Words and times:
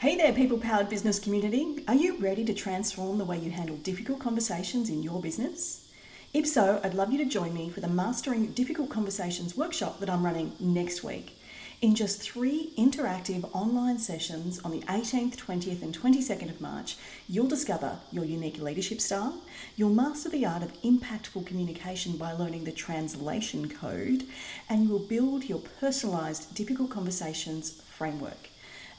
Hey 0.00 0.14
there, 0.14 0.32
people 0.32 0.58
powered 0.58 0.88
business 0.88 1.18
community. 1.18 1.82
Are 1.88 1.94
you 1.96 2.18
ready 2.18 2.44
to 2.44 2.54
transform 2.54 3.18
the 3.18 3.24
way 3.24 3.36
you 3.36 3.50
handle 3.50 3.78
difficult 3.78 4.20
conversations 4.20 4.90
in 4.90 5.02
your 5.02 5.20
business? 5.20 5.88
If 6.32 6.46
so, 6.46 6.80
I'd 6.84 6.94
love 6.94 7.10
you 7.10 7.18
to 7.18 7.24
join 7.24 7.52
me 7.52 7.68
for 7.68 7.80
the 7.80 7.88
Mastering 7.88 8.52
Difficult 8.52 8.90
Conversations 8.90 9.56
workshop 9.56 9.98
that 9.98 10.08
I'm 10.08 10.24
running 10.24 10.52
next 10.60 11.02
week. 11.02 11.36
In 11.82 11.96
just 11.96 12.22
three 12.22 12.72
interactive 12.78 13.50
online 13.52 13.98
sessions 13.98 14.60
on 14.60 14.70
the 14.70 14.82
18th, 14.82 15.34
20th, 15.34 15.82
and 15.82 16.00
22nd 16.00 16.48
of 16.48 16.60
March, 16.60 16.96
you'll 17.28 17.48
discover 17.48 17.98
your 18.12 18.24
unique 18.24 18.60
leadership 18.60 19.00
style, 19.00 19.42
you'll 19.74 19.90
master 19.90 20.28
the 20.28 20.46
art 20.46 20.62
of 20.62 20.80
impactful 20.82 21.44
communication 21.44 22.16
by 22.16 22.30
learning 22.30 22.62
the 22.62 22.70
translation 22.70 23.68
code, 23.68 24.26
and 24.68 24.84
you 24.84 24.90
will 24.90 25.00
build 25.00 25.46
your 25.46 25.58
personalised 25.82 26.54
difficult 26.54 26.88
conversations 26.88 27.82
framework. 27.88 28.50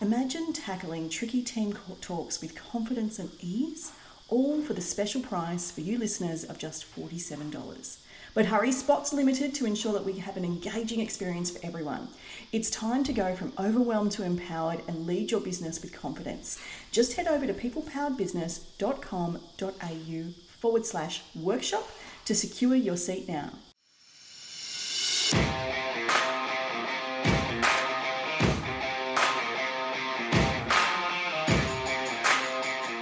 Imagine 0.01 0.53
tackling 0.53 1.09
tricky 1.09 1.41
team 1.41 1.77
talks 1.99 2.39
with 2.39 2.55
confidence 2.55 3.19
and 3.19 3.31
ease, 3.41 3.91
all 4.29 4.61
for 4.61 4.73
the 4.73 4.79
special 4.79 5.21
price 5.21 5.71
for 5.71 5.81
you 5.81 5.97
listeners 5.97 6.45
of 6.45 6.57
just 6.57 6.85
$47. 6.95 7.97
But 8.33 8.45
hurry, 8.45 8.71
spots 8.71 9.11
limited 9.11 9.53
to 9.55 9.65
ensure 9.65 9.91
that 9.91 10.05
we 10.05 10.19
have 10.19 10.37
an 10.37 10.45
engaging 10.45 11.01
experience 11.01 11.51
for 11.51 11.59
everyone. 11.65 12.07
It's 12.53 12.69
time 12.69 13.03
to 13.03 13.11
go 13.11 13.35
from 13.35 13.51
overwhelmed 13.59 14.13
to 14.13 14.23
empowered 14.23 14.83
and 14.87 15.05
lead 15.05 15.31
your 15.31 15.41
business 15.41 15.81
with 15.81 15.91
confidence. 15.91 16.61
Just 16.93 17.15
head 17.15 17.27
over 17.27 17.45
to 17.45 17.53
peoplepoweredbusiness.com.au 17.53 20.33
forward 20.61 20.85
slash 20.85 21.23
workshop 21.35 21.89
to 22.23 22.33
secure 22.33 22.75
your 22.75 22.95
seat 22.95 23.27
now. 23.27 23.51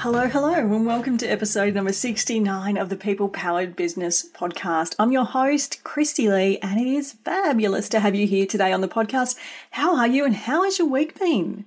Hello, 0.00 0.26
hello, 0.28 0.54
and 0.54 0.86
welcome 0.86 1.18
to 1.18 1.26
episode 1.26 1.74
number 1.74 1.92
69 1.92 2.78
of 2.78 2.88
the 2.88 2.96
People 2.96 3.28
Powered 3.28 3.76
Business 3.76 4.26
Podcast. 4.26 4.94
I'm 4.98 5.12
your 5.12 5.26
host, 5.26 5.84
Kristy-Lee, 5.84 6.56
and 6.62 6.80
it 6.80 6.86
is 6.86 7.12
fabulous 7.22 7.86
to 7.90 8.00
have 8.00 8.14
you 8.14 8.26
here 8.26 8.46
today 8.46 8.72
on 8.72 8.80
the 8.80 8.88
podcast. 8.88 9.36
How 9.72 9.94
are 9.98 10.06
you, 10.06 10.24
and 10.24 10.34
how 10.34 10.64
has 10.64 10.78
your 10.78 10.88
week 10.88 11.18
been? 11.18 11.66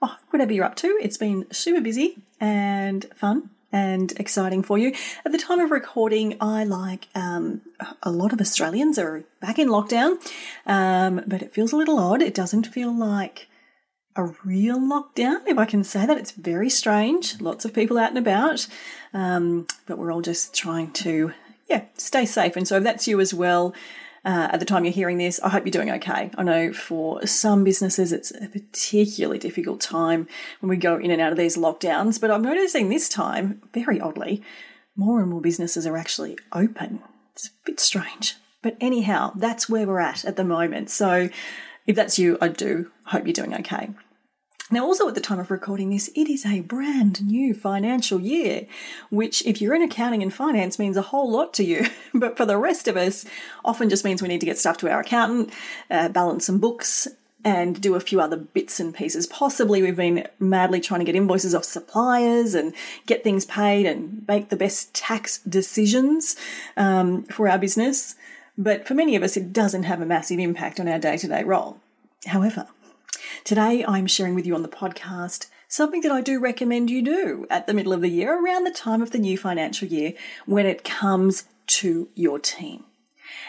Oh, 0.00 0.16
whatever 0.30 0.50
you're 0.54 0.64
up 0.64 0.76
to, 0.76 0.98
it's 1.02 1.18
been 1.18 1.44
super 1.52 1.82
busy 1.82 2.16
and 2.40 3.04
fun 3.14 3.50
and 3.70 4.18
exciting 4.18 4.62
for 4.62 4.78
you. 4.78 4.94
At 5.26 5.32
the 5.32 5.38
time 5.38 5.60
of 5.60 5.70
recording, 5.70 6.38
I 6.40 6.64
like 6.64 7.08
um, 7.14 7.60
a 8.02 8.10
lot 8.10 8.32
of 8.32 8.40
Australians 8.40 8.98
are 8.98 9.24
back 9.40 9.58
in 9.58 9.68
lockdown, 9.68 10.16
um, 10.64 11.20
but 11.26 11.42
it 11.42 11.52
feels 11.52 11.72
a 11.72 11.76
little 11.76 11.98
odd. 11.98 12.22
It 12.22 12.32
doesn't 12.32 12.66
feel 12.66 12.94
like 12.94 13.46
a 14.16 14.24
real 14.44 14.78
lockdown, 14.78 15.46
if 15.46 15.58
I 15.58 15.64
can 15.64 15.84
say 15.84 16.06
that. 16.06 16.16
It's 16.16 16.30
very 16.30 16.70
strange. 16.70 17.40
Lots 17.40 17.64
of 17.64 17.74
people 17.74 17.98
out 17.98 18.10
and 18.10 18.18
about, 18.18 18.66
um, 19.12 19.66
but 19.86 19.98
we're 19.98 20.12
all 20.12 20.22
just 20.22 20.54
trying 20.54 20.92
to, 20.92 21.32
yeah, 21.68 21.84
stay 21.96 22.24
safe. 22.24 22.56
And 22.56 22.66
so 22.66 22.76
if 22.76 22.84
that's 22.84 23.08
you 23.08 23.20
as 23.20 23.34
well, 23.34 23.74
uh, 24.24 24.48
at 24.52 24.60
the 24.60 24.66
time 24.66 24.84
you're 24.84 24.92
hearing 24.92 25.18
this, 25.18 25.38
I 25.40 25.50
hope 25.50 25.66
you're 25.66 25.70
doing 25.70 25.90
okay. 25.90 26.30
I 26.38 26.42
know 26.42 26.72
for 26.72 27.26
some 27.26 27.62
businesses 27.62 28.12
it's 28.12 28.30
a 28.30 28.48
particularly 28.48 29.38
difficult 29.38 29.80
time 29.80 30.28
when 30.60 30.70
we 30.70 30.76
go 30.76 30.96
in 30.96 31.10
and 31.10 31.20
out 31.20 31.32
of 31.32 31.38
these 31.38 31.56
lockdowns, 31.56 32.20
but 32.20 32.30
I'm 32.30 32.42
noticing 32.42 32.88
this 32.88 33.08
time, 33.08 33.60
very 33.74 34.00
oddly, 34.00 34.42
more 34.96 35.20
and 35.20 35.30
more 35.30 35.40
businesses 35.40 35.86
are 35.86 35.96
actually 35.96 36.38
open. 36.52 37.00
It's 37.32 37.48
a 37.48 37.50
bit 37.66 37.80
strange. 37.80 38.36
But 38.62 38.76
anyhow, 38.80 39.32
that's 39.36 39.68
where 39.68 39.86
we're 39.86 40.00
at 40.00 40.24
at 40.24 40.36
the 40.36 40.44
moment. 40.44 40.88
So 40.88 41.28
if 41.86 41.94
that's 41.94 42.18
you, 42.18 42.38
I 42.40 42.48
do 42.48 42.90
hope 43.06 43.26
you're 43.26 43.34
doing 43.34 43.54
okay. 43.56 43.90
Now, 44.70 44.84
also 44.84 45.06
at 45.06 45.14
the 45.14 45.20
time 45.20 45.38
of 45.38 45.50
recording 45.50 45.90
this, 45.90 46.08
it 46.14 46.30
is 46.30 46.46
a 46.46 46.60
brand 46.60 47.26
new 47.26 47.52
financial 47.52 48.18
year, 48.18 48.66
which, 49.10 49.44
if 49.44 49.60
you're 49.60 49.74
in 49.74 49.82
accounting 49.82 50.22
and 50.22 50.32
finance, 50.32 50.78
means 50.78 50.96
a 50.96 51.02
whole 51.02 51.30
lot 51.30 51.52
to 51.54 51.64
you. 51.64 51.86
But 52.16 52.36
for 52.36 52.46
the 52.46 52.56
rest 52.56 52.86
of 52.88 52.96
us, 52.96 53.26
often 53.64 53.90
just 53.90 54.04
means 54.04 54.22
we 54.22 54.28
need 54.28 54.40
to 54.40 54.46
get 54.46 54.56
stuff 54.56 54.78
to 54.78 54.90
our 54.90 55.00
accountant, 55.00 55.52
uh, 55.90 56.08
balance 56.08 56.46
some 56.46 56.60
books, 56.60 57.08
and 57.44 57.78
do 57.80 57.94
a 57.94 58.00
few 58.00 58.20
other 58.20 58.36
bits 58.36 58.80
and 58.80 58.94
pieces. 58.94 59.26
Possibly 59.26 59.82
we've 59.82 59.96
been 59.96 60.26
madly 60.38 60.80
trying 60.80 61.00
to 61.00 61.04
get 61.04 61.14
invoices 61.14 61.54
off 61.54 61.64
suppliers 61.64 62.54
and 62.54 62.72
get 63.06 63.22
things 63.22 63.44
paid 63.44 63.84
and 63.84 64.24
make 64.26 64.48
the 64.48 64.56
best 64.56 64.94
tax 64.94 65.38
decisions 65.38 66.36
um, 66.76 67.24
for 67.24 67.48
our 67.48 67.58
business. 67.58 68.14
But 68.56 68.86
for 68.86 68.94
many 68.94 69.16
of 69.16 69.22
us, 69.22 69.36
it 69.36 69.52
doesn't 69.52 69.82
have 69.82 70.00
a 70.00 70.06
massive 70.06 70.38
impact 70.38 70.80
on 70.80 70.88
our 70.88 70.98
day 70.98 71.18
to 71.18 71.28
day 71.28 71.42
role. 71.42 71.80
However, 72.26 72.68
Today, 73.44 73.84
I'm 73.86 74.06
sharing 74.06 74.34
with 74.34 74.46
you 74.46 74.54
on 74.54 74.62
the 74.62 74.68
podcast 74.68 75.48
something 75.68 76.00
that 76.00 76.10
I 76.10 76.22
do 76.22 76.40
recommend 76.40 76.88
you 76.88 77.02
do 77.02 77.46
at 77.50 77.66
the 77.66 77.74
middle 77.74 77.92
of 77.92 78.00
the 78.00 78.08
year, 78.08 78.42
around 78.42 78.64
the 78.64 78.70
time 78.70 79.02
of 79.02 79.10
the 79.10 79.18
new 79.18 79.36
financial 79.36 79.86
year, 79.86 80.14
when 80.46 80.64
it 80.64 80.82
comes 80.82 81.44
to 81.66 82.08
your 82.14 82.38
team. 82.38 82.84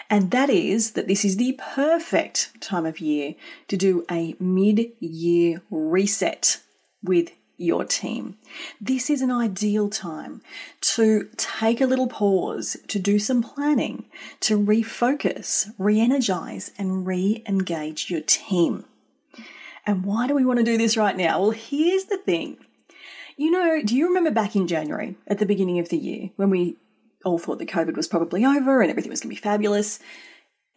And 0.09 0.31
that 0.31 0.49
is 0.49 0.91
that 0.91 1.07
this 1.07 1.23
is 1.23 1.37
the 1.37 1.57
perfect 1.57 2.61
time 2.61 2.85
of 2.85 2.99
year 2.99 3.35
to 3.69 3.77
do 3.77 4.05
a 4.11 4.35
mid 4.37 4.91
year 4.99 5.61
reset 5.71 6.59
with 7.01 7.31
your 7.55 7.85
team. 7.85 8.35
This 8.81 9.09
is 9.09 9.21
an 9.21 9.31
ideal 9.31 9.89
time 9.89 10.41
to 10.81 11.29
take 11.37 11.79
a 11.79 11.85
little 11.85 12.07
pause, 12.07 12.75
to 12.89 12.99
do 12.99 13.17
some 13.17 13.41
planning, 13.41 14.03
to 14.41 14.59
refocus, 14.59 15.71
re 15.77 16.01
energize, 16.01 16.73
and 16.77 17.07
re 17.07 17.41
engage 17.47 18.11
your 18.11 18.19
team. 18.19 18.83
And 19.85 20.03
why 20.03 20.27
do 20.27 20.33
we 20.33 20.45
want 20.45 20.59
to 20.59 20.65
do 20.65 20.77
this 20.77 20.97
right 20.97 21.15
now? 21.15 21.39
Well, 21.39 21.51
here's 21.51 22.05
the 22.05 22.17
thing. 22.17 22.57
You 23.37 23.51
know, 23.51 23.81
do 23.83 23.95
you 23.95 24.07
remember 24.07 24.31
back 24.31 24.55
in 24.55 24.67
January 24.67 25.15
at 25.27 25.39
the 25.39 25.45
beginning 25.45 25.79
of 25.79 25.89
the 25.89 25.97
year 25.97 26.31
when 26.37 26.49
we 26.49 26.77
all 27.23 27.37
thought 27.37 27.59
that 27.59 27.69
COVID 27.69 27.95
was 27.95 28.07
probably 28.07 28.45
over 28.45 28.81
and 28.81 28.89
everything 28.89 29.09
was 29.09 29.19
going 29.19 29.35
to 29.35 29.35
be 29.35 29.41
fabulous? 29.41 29.99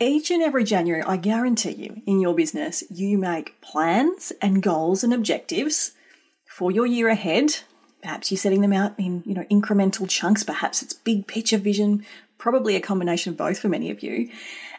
Each 0.00 0.30
and 0.30 0.42
every 0.42 0.64
January, 0.64 1.02
I 1.02 1.16
guarantee 1.16 1.72
you, 1.72 2.02
in 2.06 2.20
your 2.20 2.34
business, 2.34 2.84
you 2.90 3.18
make 3.18 3.60
plans 3.60 4.32
and 4.40 4.62
goals 4.62 5.02
and 5.02 5.12
objectives 5.12 5.92
for 6.46 6.70
your 6.70 6.86
year 6.86 7.08
ahead. 7.08 7.56
Perhaps 8.02 8.30
you're 8.30 8.38
setting 8.38 8.60
them 8.60 8.72
out 8.72 8.94
in, 8.98 9.24
you 9.26 9.34
know, 9.34 9.44
incremental 9.50 10.08
chunks. 10.08 10.44
Perhaps 10.44 10.82
it's 10.82 10.92
big 10.92 11.26
picture 11.26 11.58
vision, 11.58 12.04
probably 12.38 12.76
a 12.76 12.80
combination 12.80 13.32
of 13.32 13.36
both 13.36 13.58
for 13.58 13.68
many 13.68 13.90
of 13.90 14.02
you. 14.02 14.30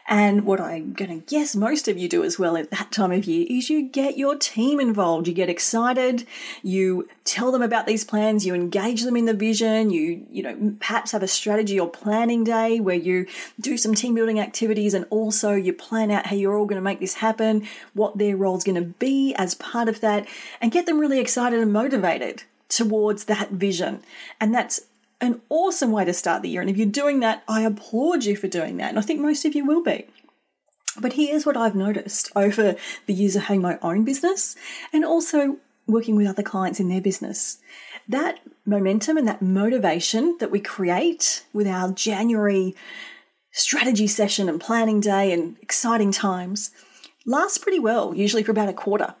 And 0.08 0.44
what 0.44 0.60
I'm 0.60 0.92
going 0.92 1.20
to 1.20 1.26
guess 1.26 1.54
most 1.54 1.86
of 1.86 1.96
you 1.96 2.08
do 2.08 2.24
as 2.24 2.36
well 2.36 2.56
at 2.56 2.72
that 2.72 2.90
time 2.90 3.12
of 3.12 3.26
year 3.26 3.46
is 3.48 3.70
you 3.70 3.88
get 3.88 4.18
your 4.18 4.34
team 4.34 4.80
involved. 4.80 5.28
You 5.28 5.34
get 5.34 5.48
excited. 5.48 6.26
You 6.64 7.08
tell 7.24 7.52
them 7.52 7.62
about 7.62 7.86
these 7.86 8.04
plans. 8.04 8.44
You 8.44 8.52
engage 8.54 9.02
them 9.04 9.16
in 9.16 9.26
the 9.26 9.34
vision. 9.34 9.90
You, 9.90 10.26
you 10.28 10.42
know, 10.42 10.74
perhaps 10.80 11.12
have 11.12 11.22
a 11.22 11.28
strategy 11.28 11.78
or 11.78 11.88
planning 11.88 12.42
day 12.42 12.80
where 12.80 12.96
you 12.96 13.26
do 13.60 13.76
some 13.76 13.94
team 13.94 14.16
building 14.16 14.40
activities 14.40 14.94
and 14.94 15.06
also 15.10 15.52
you 15.52 15.72
plan 15.72 16.10
out 16.10 16.26
how 16.26 16.34
you're 16.34 16.56
all 16.56 16.66
going 16.66 16.80
to 16.80 16.82
make 16.82 16.98
this 16.98 17.14
happen, 17.14 17.68
what 17.94 18.18
their 18.18 18.36
role's 18.36 18.64
going 18.64 18.82
to 18.82 18.88
be 18.98 19.32
as 19.36 19.54
part 19.54 19.88
of 19.88 20.00
that, 20.00 20.26
and 20.60 20.72
get 20.72 20.86
them 20.86 20.98
really 20.98 21.20
excited 21.20 21.60
and 21.60 21.72
motivated 21.72 22.42
towards 22.68 23.24
that 23.26 23.50
vision. 23.50 24.02
And 24.40 24.54
that's 24.54 24.80
an 25.20 25.40
awesome 25.48 25.92
way 25.92 26.04
to 26.04 26.12
start 26.12 26.42
the 26.42 26.48
year. 26.48 26.60
And 26.60 26.70
if 26.70 26.76
you're 26.76 26.86
doing 26.86 27.20
that, 27.20 27.42
I 27.46 27.62
applaud 27.62 28.24
you 28.24 28.36
for 28.36 28.48
doing 28.48 28.78
that. 28.78 28.90
And 28.90 28.98
I 28.98 29.02
think 29.02 29.20
most 29.20 29.44
of 29.44 29.54
you 29.54 29.66
will 29.66 29.82
be. 29.82 30.06
But 30.98 31.14
here's 31.14 31.46
what 31.46 31.56
I've 31.56 31.74
noticed 31.74 32.30
over 32.34 32.76
the 33.06 33.12
years 33.12 33.36
of 33.36 33.42
having 33.42 33.62
my 33.62 33.78
own 33.82 34.04
business 34.04 34.56
and 34.92 35.04
also 35.04 35.58
working 35.86 36.16
with 36.16 36.26
other 36.26 36.42
clients 36.42 36.80
in 36.80 36.88
their 36.88 37.00
business. 37.00 37.58
That 38.08 38.40
momentum 38.64 39.16
and 39.16 39.28
that 39.28 39.42
motivation 39.42 40.36
that 40.40 40.50
we 40.50 40.60
create 40.60 41.44
with 41.52 41.66
our 41.66 41.92
January 41.92 42.74
strategy 43.52 44.06
session 44.06 44.48
and 44.48 44.60
planning 44.60 45.00
day 45.00 45.32
and 45.32 45.56
exciting 45.60 46.12
times 46.12 46.70
lasts 47.26 47.58
pretty 47.58 47.78
well, 47.78 48.14
usually 48.14 48.42
for 48.42 48.52
about 48.52 48.68
a 48.68 48.72
quarter. 48.72 49.14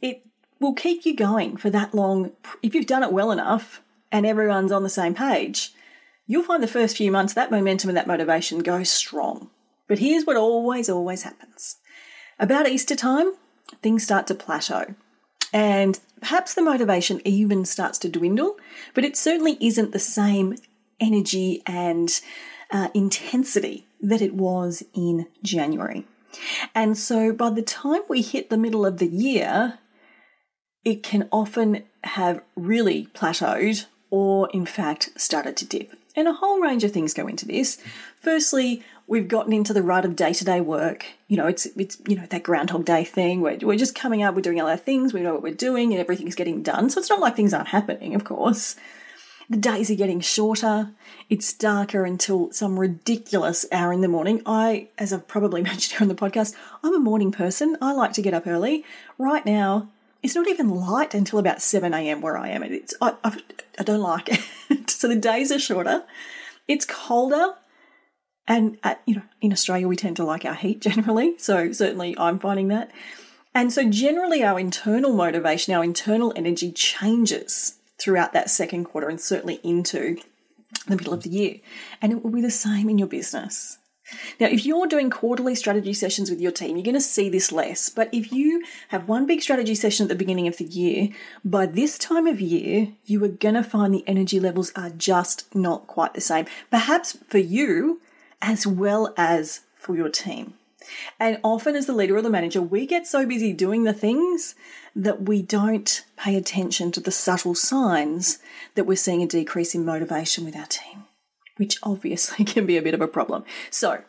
It 0.00 0.22
will 0.58 0.74
keep 0.74 1.04
you 1.04 1.14
going 1.14 1.56
for 1.56 1.70
that 1.70 1.94
long. 1.94 2.32
If 2.62 2.74
you've 2.74 2.86
done 2.86 3.02
it 3.02 3.12
well 3.12 3.30
enough, 3.30 3.82
and 4.12 4.26
everyone's 4.26 4.72
on 4.72 4.82
the 4.82 4.88
same 4.88 5.14
page, 5.14 5.72
you'll 6.26 6.42
find 6.42 6.62
the 6.62 6.68
first 6.68 6.96
few 6.96 7.10
months 7.10 7.34
that 7.34 7.50
momentum 7.50 7.90
and 7.90 7.96
that 7.96 8.06
motivation 8.06 8.60
goes 8.60 8.90
strong. 8.90 9.50
But 9.88 9.98
here's 9.98 10.24
what 10.24 10.36
always, 10.36 10.88
always 10.88 11.24
happens. 11.24 11.76
About 12.38 12.68
Easter 12.68 12.96
time, 12.96 13.32
things 13.82 14.04
start 14.04 14.26
to 14.28 14.34
plateau. 14.34 14.94
And 15.52 15.98
perhaps 16.20 16.54
the 16.54 16.62
motivation 16.62 17.20
even 17.24 17.64
starts 17.64 17.98
to 17.98 18.08
dwindle, 18.08 18.56
but 18.94 19.04
it 19.04 19.16
certainly 19.16 19.58
isn't 19.60 19.92
the 19.92 19.98
same 19.98 20.56
energy 21.00 21.62
and 21.66 22.20
uh, 22.70 22.88
intensity 22.94 23.86
that 24.00 24.22
it 24.22 24.34
was 24.34 24.84
in 24.94 25.26
January. 25.42 26.06
And 26.74 26.96
so 26.96 27.32
by 27.32 27.50
the 27.50 27.62
time 27.62 28.02
we 28.08 28.22
hit 28.22 28.50
the 28.50 28.56
middle 28.56 28.86
of 28.86 28.98
the 28.98 29.08
year, 29.08 29.78
it 30.84 31.02
can 31.02 31.28
often 31.32 31.82
have 32.04 32.42
really 32.56 33.08
plateaued 33.14 33.86
or, 34.10 34.50
in 34.50 34.66
fact, 34.66 35.10
started 35.16 35.56
to 35.58 35.64
dip. 35.64 35.92
And 36.16 36.26
a 36.26 36.32
whole 36.32 36.60
range 36.60 36.84
of 36.84 36.92
things 36.92 37.14
go 37.14 37.26
into 37.26 37.46
this. 37.46 37.78
Firstly, 38.20 38.82
we've 39.06 39.28
gotten 39.28 39.52
into 39.52 39.72
the 39.72 39.82
rut 39.82 40.04
of 40.04 40.16
day 40.16 40.32
to 40.32 40.44
day 40.44 40.60
work. 40.60 41.06
You 41.28 41.36
know, 41.36 41.46
it's 41.46 41.66
it's 41.76 41.98
you 42.06 42.16
know 42.16 42.26
that 42.26 42.42
Groundhog 42.42 42.84
Day 42.84 43.04
thing 43.04 43.40
where 43.40 43.58
we're 43.60 43.76
just 43.76 43.94
coming 43.94 44.22
up, 44.22 44.34
we're 44.34 44.40
doing 44.40 44.60
all 44.60 44.68
our 44.68 44.76
things, 44.76 45.12
we 45.12 45.20
know 45.20 45.34
what 45.34 45.42
we're 45.42 45.54
doing, 45.54 45.92
and 45.92 46.00
everything's 46.00 46.34
getting 46.34 46.62
done. 46.62 46.90
So 46.90 47.00
it's 47.00 47.10
not 47.10 47.20
like 47.20 47.36
things 47.36 47.54
aren't 47.54 47.68
happening, 47.68 48.14
of 48.14 48.24
course. 48.24 48.76
The 49.50 49.56
days 49.56 49.90
are 49.90 49.96
getting 49.96 50.20
shorter. 50.20 50.90
It's 51.28 51.52
darker 51.52 52.04
until 52.04 52.52
some 52.52 52.78
ridiculous 52.78 53.66
hour 53.72 53.92
in 53.92 54.00
the 54.00 54.06
morning. 54.06 54.42
I, 54.46 54.88
as 54.96 55.12
I've 55.12 55.26
probably 55.26 55.60
mentioned 55.70 55.98
here 55.98 56.02
on 56.02 56.08
the 56.08 56.14
podcast, 56.14 56.54
I'm 56.84 56.94
a 56.94 57.00
morning 57.00 57.32
person. 57.32 57.76
I 57.82 57.92
like 57.92 58.12
to 58.12 58.22
get 58.22 58.32
up 58.32 58.46
early. 58.46 58.84
Right 59.18 59.44
now, 59.44 59.88
it's 60.22 60.34
not 60.34 60.48
even 60.48 60.68
light 60.68 61.14
until 61.14 61.38
about 61.38 61.62
7 61.62 61.94
a.m. 61.94 62.20
where 62.20 62.36
I 62.36 62.48
am. 62.48 62.62
It's 62.62 62.94
I, 63.00 63.14
I, 63.24 63.38
I 63.78 63.82
don't 63.82 64.00
like 64.00 64.28
it. 64.28 64.90
so 64.90 65.08
the 65.08 65.16
days 65.16 65.50
are 65.50 65.58
shorter. 65.58 66.04
It's 66.68 66.84
colder. 66.84 67.54
And 68.46 68.78
at, 68.82 69.00
you 69.06 69.16
know, 69.16 69.22
in 69.40 69.52
Australia, 69.52 69.86
we 69.88 69.96
tend 69.96 70.16
to 70.16 70.24
like 70.24 70.44
our 70.44 70.54
heat 70.54 70.80
generally. 70.82 71.38
So 71.38 71.72
certainly 71.72 72.16
I'm 72.18 72.38
finding 72.38 72.68
that. 72.68 72.90
And 73.54 73.72
so 73.72 73.88
generally 73.88 74.44
our 74.44 74.60
internal 74.60 75.12
motivation, 75.12 75.74
our 75.74 75.82
internal 75.82 76.32
energy 76.36 76.70
changes 76.70 77.78
throughout 78.00 78.32
that 78.32 78.50
second 78.50 78.84
quarter 78.84 79.08
and 79.08 79.20
certainly 79.20 79.60
into 79.62 80.18
the 80.86 80.96
middle 80.96 81.12
of 81.12 81.22
the 81.22 81.30
year. 81.30 81.56
And 82.00 82.12
it 82.12 82.22
will 82.22 82.30
be 82.30 82.40
the 82.40 82.50
same 82.50 82.88
in 82.88 82.98
your 82.98 83.08
business. 83.08 83.78
Now, 84.38 84.46
if 84.46 84.64
you're 84.64 84.86
doing 84.86 85.10
quarterly 85.10 85.54
strategy 85.54 85.92
sessions 85.92 86.30
with 86.30 86.40
your 86.40 86.52
team, 86.52 86.76
you're 86.76 86.84
going 86.84 86.94
to 86.94 87.00
see 87.00 87.28
this 87.28 87.52
less. 87.52 87.88
But 87.88 88.08
if 88.12 88.32
you 88.32 88.64
have 88.88 89.08
one 89.08 89.26
big 89.26 89.42
strategy 89.42 89.74
session 89.74 90.04
at 90.04 90.08
the 90.08 90.14
beginning 90.14 90.48
of 90.48 90.56
the 90.56 90.64
year, 90.64 91.08
by 91.44 91.66
this 91.66 91.98
time 91.98 92.26
of 92.26 92.40
year, 92.40 92.88
you 93.04 93.22
are 93.24 93.28
going 93.28 93.54
to 93.54 93.62
find 93.62 93.94
the 93.94 94.06
energy 94.06 94.40
levels 94.40 94.72
are 94.74 94.90
just 94.90 95.54
not 95.54 95.86
quite 95.86 96.14
the 96.14 96.20
same. 96.20 96.46
Perhaps 96.70 97.18
for 97.28 97.38
you 97.38 98.00
as 98.42 98.66
well 98.66 99.12
as 99.16 99.60
for 99.76 99.96
your 99.96 100.08
team. 100.08 100.54
And 101.18 101.38
often, 101.44 101.76
as 101.76 101.86
the 101.86 101.92
leader 101.92 102.16
or 102.16 102.22
the 102.22 102.30
manager, 102.30 102.60
we 102.62 102.86
get 102.86 103.06
so 103.06 103.26
busy 103.26 103.52
doing 103.52 103.84
the 103.84 103.92
things 103.92 104.54
that 104.96 105.22
we 105.22 105.42
don't 105.42 106.04
pay 106.16 106.36
attention 106.36 106.90
to 106.92 107.00
the 107.00 107.12
subtle 107.12 107.54
signs 107.54 108.38
that 108.74 108.84
we're 108.84 108.96
seeing 108.96 109.22
a 109.22 109.26
decrease 109.26 109.74
in 109.74 109.84
motivation 109.84 110.44
with 110.44 110.56
our 110.56 110.66
team, 110.66 111.04
which 111.60 111.78
obviously 111.82 112.44
can 112.52 112.64
be 112.64 112.78
a 112.78 112.82
bit 112.82 112.94
of 112.94 113.02
a 113.02 113.06
problem. 113.06 113.44
So, 113.68 114.02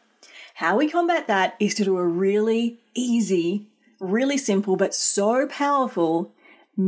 how 0.56 0.77
we 0.77 0.89
combat 0.89 1.27
that 1.27 1.56
is 1.59 1.75
to 1.75 1.83
do 1.83 1.98
a 1.98 2.06
really 2.06 2.77
easy, 2.95 3.68
really 4.00 4.38
simple, 4.38 4.77
but 4.77 4.95
so 4.95 5.48
powerful 5.48 6.31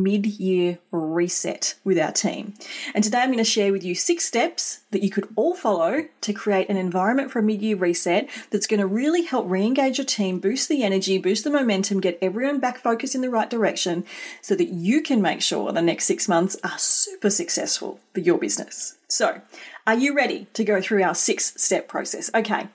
mid 0.02 0.26
year 0.26 0.80
reset 0.92 1.76
with 1.84 2.00
our 2.00 2.12
team. 2.12 2.54
And 2.94 3.04
today 3.04 3.20
I'm 3.20 3.30
going 3.30 3.38
to 3.38 3.44
share 3.44 3.72
with 3.72 3.84
you 3.84 3.96
six 3.96 4.26
steps 4.26 4.82
that 4.92 5.04
you 5.04 5.10
could 5.10 5.28
all 5.36 5.56
follow 5.56 6.06
to 6.22 6.34
create 6.34 6.70
an 6.70 6.78
environment 6.78 7.32
for 7.32 7.40
a 7.40 7.44
mid 7.44 7.62
year 7.62 7.76
reset 7.76 8.30
that's 8.50 8.68
going 8.68 8.80
to 8.80 8.88
really 8.88 9.24
help 9.24 9.50
re 9.50 9.66
engage 9.66 9.98
your 9.98 10.06
team, 10.06 10.40
boost 10.40 10.70
the 10.70 10.84
energy, 10.84 11.18
boost 11.18 11.44
the 11.44 11.50
momentum, 11.50 12.00
get 12.00 12.18
everyone 12.22 12.60
back 12.60 12.78
focused 12.78 13.16
in 13.16 13.22
the 13.22 13.30
right 13.30 13.50
direction 13.50 14.06
so 14.42 14.56
that 14.56 14.70
you 14.70 15.02
can 15.02 15.22
make 15.22 15.42
sure 15.42 15.72
the 15.72 15.82
next 15.82 16.06
six 16.06 16.28
months 16.28 16.58
are 16.64 16.78
super 16.78 17.30
successful 17.30 18.00
for 18.14 18.20
your 18.20 18.38
business. 18.38 18.98
So, 19.08 19.42
are 19.86 19.96
you 19.96 20.16
ready 20.16 20.48
to 20.54 20.64
go 20.64 20.82
through 20.82 21.04
our 21.04 21.16
six 21.16 21.54
step 21.62 21.88
process? 21.88 22.32
Okay. 22.34 22.68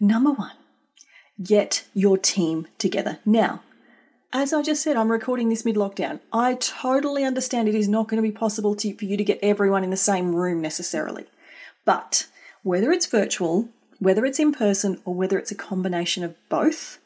Number 0.00 0.32
one, 0.32 0.52
get 1.42 1.84
your 1.94 2.18
team 2.18 2.66
together. 2.78 3.20
Now, 3.24 3.62
as 4.32 4.52
I 4.52 4.62
just 4.62 4.82
said, 4.82 4.96
I'm 4.96 5.12
recording 5.12 5.48
this 5.48 5.64
mid 5.64 5.76
lockdown. 5.76 6.20
I 6.32 6.54
totally 6.54 7.24
understand 7.24 7.68
it 7.68 7.74
is 7.74 7.88
not 7.88 8.08
going 8.08 8.22
to 8.22 8.28
be 8.28 8.34
possible 8.34 8.74
to, 8.76 8.94
for 8.96 9.04
you 9.04 9.16
to 9.16 9.24
get 9.24 9.38
everyone 9.42 9.84
in 9.84 9.90
the 9.90 9.96
same 9.96 10.34
room 10.34 10.62
necessarily. 10.62 11.26
But 11.84 12.26
whether 12.62 12.90
it's 12.92 13.06
virtual, 13.06 13.68
whether 13.98 14.24
it's 14.24 14.38
in 14.38 14.52
person, 14.52 15.00
or 15.04 15.14
whether 15.14 15.38
it's 15.38 15.50
a 15.50 15.56
combination 15.56 16.24
of 16.24 16.34
both, 16.48 16.98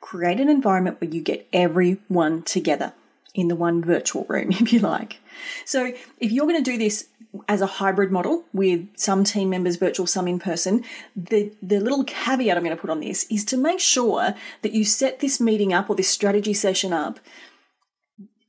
create 0.00 0.40
an 0.40 0.48
environment 0.48 1.00
where 1.00 1.10
you 1.10 1.22
get 1.22 1.48
everyone 1.52 2.42
together 2.42 2.92
in 3.38 3.46
the 3.46 3.54
one 3.54 3.82
virtual 3.82 4.26
room, 4.28 4.50
if 4.50 4.72
you 4.72 4.80
like. 4.80 5.20
So 5.64 5.92
if 6.18 6.32
you're 6.32 6.46
going 6.46 6.62
to 6.62 6.70
do 6.70 6.76
this 6.76 7.06
as 7.46 7.60
a 7.60 7.66
hybrid 7.66 8.10
model 8.10 8.44
with 8.52 8.88
some 8.96 9.22
team 9.22 9.50
members 9.50 9.76
virtual, 9.76 10.06
some 10.06 10.26
in 10.26 10.40
person, 10.40 10.82
the, 11.14 11.52
the 11.62 11.78
little 11.78 12.02
caveat 12.02 12.56
I'm 12.56 12.64
going 12.64 12.76
to 12.76 12.80
put 12.80 12.90
on 12.90 13.00
this 13.00 13.24
is 13.30 13.44
to 13.46 13.56
make 13.56 13.78
sure 13.78 14.34
that 14.62 14.72
you 14.72 14.84
set 14.84 15.20
this 15.20 15.40
meeting 15.40 15.72
up 15.72 15.88
or 15.88 15.94
this 15.94 16.08
strategy 16.08 16.52
session 16.52 16.92
up 16.92 17.20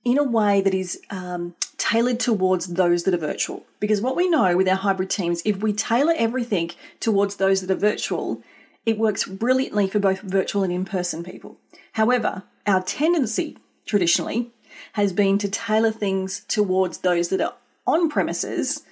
in 0.04 0.18
a 0.18 0.24
way 0.24 0.60
that 0.62 0.74
is 0.74 1.00
um, 1.12 1.54
tailored 1.78 2.20
towards 2.20 2.68
those 2.68 3.04
that 3.04 3.14
are 3.14 3.18
virtual. 3.18 3.66
Because 3.80 4.02
what 4.02 4.16
we 4.16 4.28
know 4.28 4.58
with 4.58 4.68
our 4.68 4.78
hybrid 4.78 5.12
teams, 5.12 5.44
if 5.46 5.58
we 5.58 5.72
tailor 5.72 6.14
everything 6.18 6.72
towards 7.00 7.36
those 7.36 7.62
that 7.62 7.70
are 7.70 7.80
virtual, 7.80 8.42
it 8.88 8.98
works 8.98 9.26
brilliantly 9.26 9.88
for 9.88 10.00
both 10.00 10.22
virtual 10.22 10.64
and 10.64 10.74
in 10.74 10.86
person 10.86 11.24
people. 11.24 11.58
However, 11.94 12.44
our 12.66 12.82
tendency 12.82 13.58
traditionally 13.86 14.52
has 14.94 15.14
been 15.14 15.38
to 15.40 15.50
tailor 15.50 15.92
things 15.92 16.42
towards 16.48 17.00
those 17.00 17.30
that 17.30 17.42
are 17.42 17.56
on 17.86 18.10
premises 18.10 18.84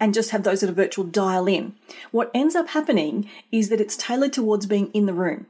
and 0.00 0.14
just 0.14 0.30
have 0.30 0.42
those 0.42 0.60
that 0.60 0.70
are 0.70 0.74
virtual 0.74 1.04
dial 1.04 1.46
in. 1.46 1.74
What 2.10 2.30
ends 2.34 2.54
up 2.54 2.68
happening 2.68 3.30
is 3.52 3.68
that 3.68 3.80
it's 3.80 3.96
tailored 3.96 4.32
towards 4.32 4.66
being 4.66 4.90
in 4.92 5.06
the 5.06 5.14
room. 5.14 5.46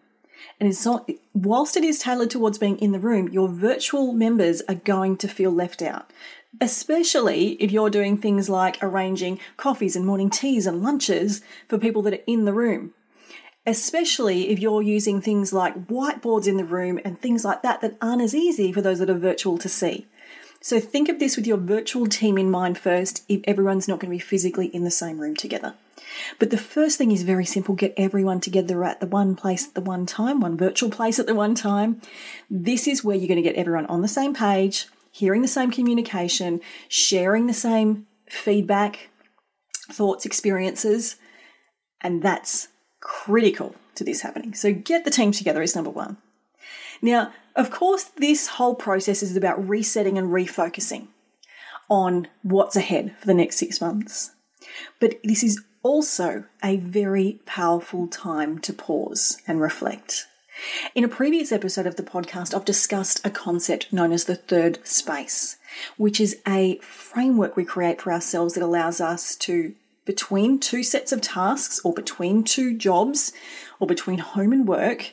And 0.61 0.69
it's 0.69 0.85
not, 0.85 1.11
whilst 1.33 1.77
it 1.77 1.85
is 1.85 1.99
tailored 1.99 2.31
towards 2.31 2.59
being 2.59 2.79
in 2.79 2.93
the 2.93 2.99
room, 2.99 3.29
your 3.29 3.49
virtual 3.49 4.13
members 4.13 4.63
are 4.69 4.75
going 4.75 5.17
to 5.19 5.29
feel 5.29 5.51
left 5.51 5.83
out. 5.83 6.11
Especially 6.61 7.53
if 7.63 7.73
you're 7.73 7.91
doing 7.91 8.17
things 8.17 8.49
like 8.49 8.83
arranging 8.83 9.41
coffees 9.57 9.97
and 9.97 10.07
morning 10.07 10.31
teas 10.31 10.67
and 10.67 10.83
lunches 10.83 11.41
for 11.69 11.79
people 11.79 12.03
that 12.03 12.15
are 12.15 12.25
in 12.27 12.45
the 12.45 12.53
room. 12.53 12.95
Especially 13.67 14.51
if 14.51 14.59
you're 14.59 14.83
using 14.83 15.21
things 15.21 15.53
like 15.53 15.87
whiteboards 15.87 16.47
in 16.47 16.57
the 16.57 16.65
room 16.65 17.01
and 17.05 17.19
things 17.19 17.45
like 17.45 17.63
that 17.63 17.81
that 17.81 17.97
aren't 18.01 18.23
as 18.23 18.35
easy 18.35 18.73
for 18.73 18.83
those 18.83 18.99
that 18.99 19.11
are 19.11 19.15
virtual 19.15 19.57
to 19.59 19.69
see. 19.69 20.07
So 20.61 20.81
think 20.81 21.09
of 21.09 21.19
this 21.19 21.37
with 21.37 21.47
your 21.47 21.59
virtual 21.59 22.07
team 22.07 22.39
in 22.39 22.51
mind 22.51 22.79
first 22.79 23.23
if 23.29 23.43
everyone's 23.45 23.87
not 23.87 24.01
going 24.01 24.11
to 24.11 24.17
be 24.17 24.19
physically 24.19 24.67
in 24.69 24.85
the 24.85 24.91
same 24.91 25.19
room 25.19 25.37
together. 25.37 25.75
But 26.39 26.51
the 26.51 26.59
first 26.59 26.99
thing 26.99 27.11
is 27.11 27.23
very 27.23 27.45
simple 27.45 27.75
get 27.75 27.95
everyone 27.97 28.41
together 28.41 28.85
at 28.85 29.01
the 29.01 29.07
one 29.07 29.37
place 29.37 29.69
at 29.69 29.75
the 29.75 29.81
one 29.81 30.07
time, 30.07 30.41
one 30.41 30.57
virtual 30.57 30.91
place 30.91 31.19
at 31.19 31.27
the 31.27 31.35
one 31.35 31.55
time. 31.55 32.01
This 32.51 32.87
is 32.87 33.05
where 33.05 33.17
you're 33.17 33.29
going 33.29 33.43
to 33.43 33.43
get 33.43 33.57
everyone 33.57 33.87
on 33.87 34.03
the 34.03 34.09
same 34.09 34.35
page, 34.35 34.87
hearing 35.11 35.43
the 35.43 35.49
same 35.49 35.71
communication, 35.71 36.61
sharing 36.89 37.47
the 37.47 37.53
same 37.53 38.07
feedback, 38.29 39.11
thoughts, 39.91 40.25
experiences, 40.25 41.17
and 42.01 42.23
that's 42.23 42.69
critical 43.05 43.77
to 43.95 44.03
this 44.03 44.23
happening. 44.23 44.55
So 44.55 44.73
get 44.73 45.05
the 45.05 45.11
team 45.13 45.31
together 45.31 45.63
is 45.63 45.77
number 45.77 45.91
one. 45.91 46.17
Now, 47.01 47.33
of 47.55 47.71
course, 47.71 48.05
this 48.17 48.49
whole 48.49 48.75
process 48.75 49.23
is 49.23 49.37
about 49.37 49.69
resetting 49.69 50.19
and 50.19 50.31
refocusing 50.31 51.09
on 51.89 52.27
what's 52.43 52.75
ahead 52.75 53.15
for 53.21 53.27
the 53.27 53.35
next 53.35 53.59
six 53.59 53.81
months. 53.81 54.33
But 54.99 55.21
this 55.23 55.45
is 55.45 55.63
also 55.83 56.45
a 56.65 56.79
very 56.79 57.41
powerful 57.45 58.09
time 58.09 58.59
to 58.61 58.73
pause 58.73 59.39
and 59.47 59.61
reflect. 59.61 60.27
In 60.95 61.05
a 61.05 61.09
previous 61.09 61.53
episode 61.53 61.87
of 61.87 61.97
the 61.97 62.03
podcast, 62.03 62.55
I've 62.55 62.65
discussed 62.65 63.25
a 63.25 63.31
concept 63.31 63.93
known 63.93 64.13
as 64.13 64.25
the 64.25 64.37
third 64.37 64.79
space, 64.87 65.59
which 65.97 66.21
is 66.21 66.41
a 66.47 66.79
framework 66.79 67.57
we 67.57 67.65
create 67.65 68.01
for 68.01 68.13
ourselves 68.13 68.55
that 68.55 68.63
allows 68.63 69.01
us 69.01 69.37
to, 69.37 69.75
between 70.05 70.59
two 70.59 70.83
sets 70.83 71.13
of 71.13 71.21
tasks 71.21 71.81
or 71.85 71.93
between 71.93 72.45
two 72.45 72.77
jobs 72.77 73.33
or 73.81 73.87
between 73.87 74.19
home 74.19 74.53
and 74.53 74.69
work, 74.69 75.13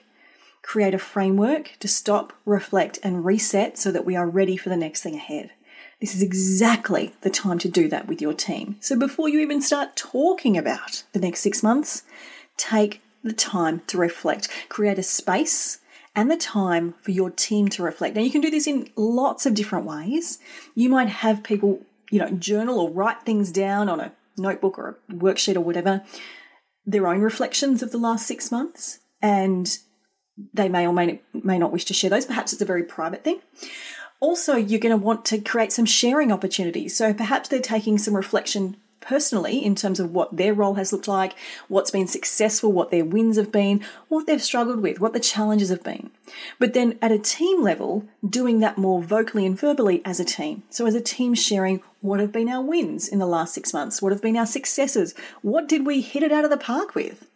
create 0.61 0.93
a 0.93 0.99
framework 0.99 1.75
to 1.79 1.87
stop, 1.87 2.33
reflect, 2.45 2.99
and 3.03 3.25
reset 3.25 3.77
so 3.77 3.91
that 3.91 4.05
we 4.05 4.15
are 4.15 4.27
ready 4.27 4.57
for 4.57 4.69
the 4.69 4.77
next 4.77 5.01
thing 5.01 5.15
ahead. 5.15 5.51
This 5.99 6.15
is 6.15 6.23
exactly 6.23 7.13
the 7.21 7.29
time 7.29 7.59
to 7.59 7.69
do 7.69 7.87
that 7.89 8.07
with 8.07 8.21
your 8.21 8.33
team. 8.33 8.77
So 8.79 8.97
before 8.97 9.29
you 9.29 9.39
even 9.39 9.61
start 9.61 9.95
talking 9.95 10.57
about 10.57 11.03
the 11.13 11.19
next 11.19 11.41
six 11.41 11.61
months, 11.61 12.03
take 12.57 13.01
the 13.23 13.33
time 13.33 13.81
to 13.87 13.97
reflect. 13.97 14.49
Create 14.67 14.97
a 14.97 15.03
space 15.03 15.79
and 16.15 16.29
the 16.29 16.37
time 16.37 16.95
for 17.01 17.11
your 17.11 17.29
team 17.29 17.69
to 17.69 17.83
reflect. 17.83 18.15
Now, 18.15 18.21
you 18.21 18.31
can 18.31 18.41
do 18.41 18.49
this 18.49 18.67
in 18.67 18.89
lots 18.95 19.45
of 19.45 19.53
different 19.53 19.85
ways. 19.85 20.39
You 20.75 20.89
might 20.89 21.07
have 21.07 21.43
people, 21.43 21.81
you 22.09 22.19
know, 22.19 22.31
journal 22.31 22.79
or 22.79 22.89
write 22.89 23.21
things 23.21 23.51
down 23.51 23.87
on 23.87 23.99
a 23.99 24.11
notebook 24.41 24.77
or 24.77 24.99
a 25.09 25.13
worksheet 25.13 25.55
or 25.55 25.61
whatever, 25.61 26.03
their 26.85 27.07
own 27.07 27.21
reflections 27.21 27.81
of 27.81 27.91
the 27.91 27.97
last 27.97 28.27
six 28.27 28.51
months. 28.51 28.99
And 29.21 29.77
they 30.53 30.69
may 30.69 30.87
or 30.87 30.93
may, 30.93 31.21
may 31.33 31.59
not 31.59 31.71
wish 31.71 31.85
to 31.85 31.93
share 31.93 32.09
those. 32.09 32.25
Perhaps 32.25 32.53
it's 32.53 32.61
a 32.61 32.65
very 32.65 32.83
private 32.83 33.23
thing. 33.23 33.39
Also, 34.19 34.55
you're 34.55 34.79
going 34.79 34.97
to 34.97 35.03
want 35.03 35.25
to 35.25 35.39
create 35.39 35.71
some 35.71 35.85
sharing 35.85 36.31
opportunities. 36.31 36.95
So 36.95 37.13
perhaps 37.13 37.49
they're 37.49 37.59
taking 37.59 37.97
some 37.97 38.15
reflection 38.15 38.77
personally 39.01 39.63
in 39.63 39.75
terms 39.75 39.99
of 39.99 40.11
what 40.11 40.37
their 40.37 40.53
role 40.53 40.75
has 40.75 40.93
looked 40.93 41.07
like, 41.07 41.35
what's 41.67 41.91
been 41.91 42.07
successful, 42.07 42.71
what 42.71 42.91
their 42.91 43.03
wins 43.03 43.37
have 43.37 43.51
been, 43.51 43.83
what 44.07 44.27
they've 44.27 44.41
struggled 44.41 44.79
with, 44.79 45.01
what 45.01 45.13
the 45.13 45.19
challenges 45.19 45.69
have 45.69 45.83
been. 45.83 46.11
But 46.59 46.73
then 46.73 46.97
at 47.01 47.11
a 47.11 47.19
team 47.19 47.61
level, 47.61 48.05
doing 48.27 48.59
that 48.59 48.77
more 48.77 49.01
vocally 49.01 49.45
and 49.45 49.59
verbally 49.59 50.01
as 50.05 50.19
a 50.19 50.25
team. 50.25 50.63
So 50.69 50.85
as 50.85 50.95
a 50.95 51.01
team 51.01 51.33
sharing 51.33 51.81
what 51.99 52.19
have 52.19 52.31
been 52.31 52.49
our 52.49 52.61
wins 52.63 53.07
in 53.07 53.19
the 53.19 53.25
last 53.25 53.53
six 53.53 53.73
months, 53.73 54.01
what 54.01 54.11
have 54.11 54.21
been 54.21 54.37
our 54.37 54.45
successes, 54.45 55.13
what 55.41 55.67
did 55.67 55.85
we 55.85 56.01
hit 56.01 56.23
it 56.23 56.31
out 56.31 56.45
of 56.45 56.51
the 56.51 56.57
park 56.57 56.95
with? 56.95 57.27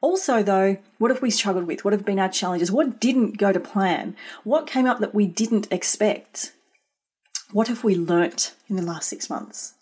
Also, 0.00 0.42
though, 0.44 0.76
what 0.98 1.10
have 1.10 1.22
we 1.22 1.30
struggled 1.30 1.66
with? 1.66 1.84
What 1.84 1.92
have 1.92 2.04
been 2.04 2.20
our 2.20 2.28
challenges? 2.28 2.70
What 2.70 3.00
didn't 3.00 3.36
go 3.36 3.52
to 3.52 3.58
plan? 3.58 4.14
What 4.44 4.66
came 4.66 4.86
up 4.86 5.00
that 5.00 5.14
we 5.14 5.26
didn't 5.26 5.66
expect? 5.72 6.52
What 7.50 7.66
have 7.68 7.82
we 7.82 7.96
learnt 7.96 8.54
in 8.68 8.76
the 8.76 8.82
last 8.82 9.08
six 9.08 9.28
months? 9.28 9.74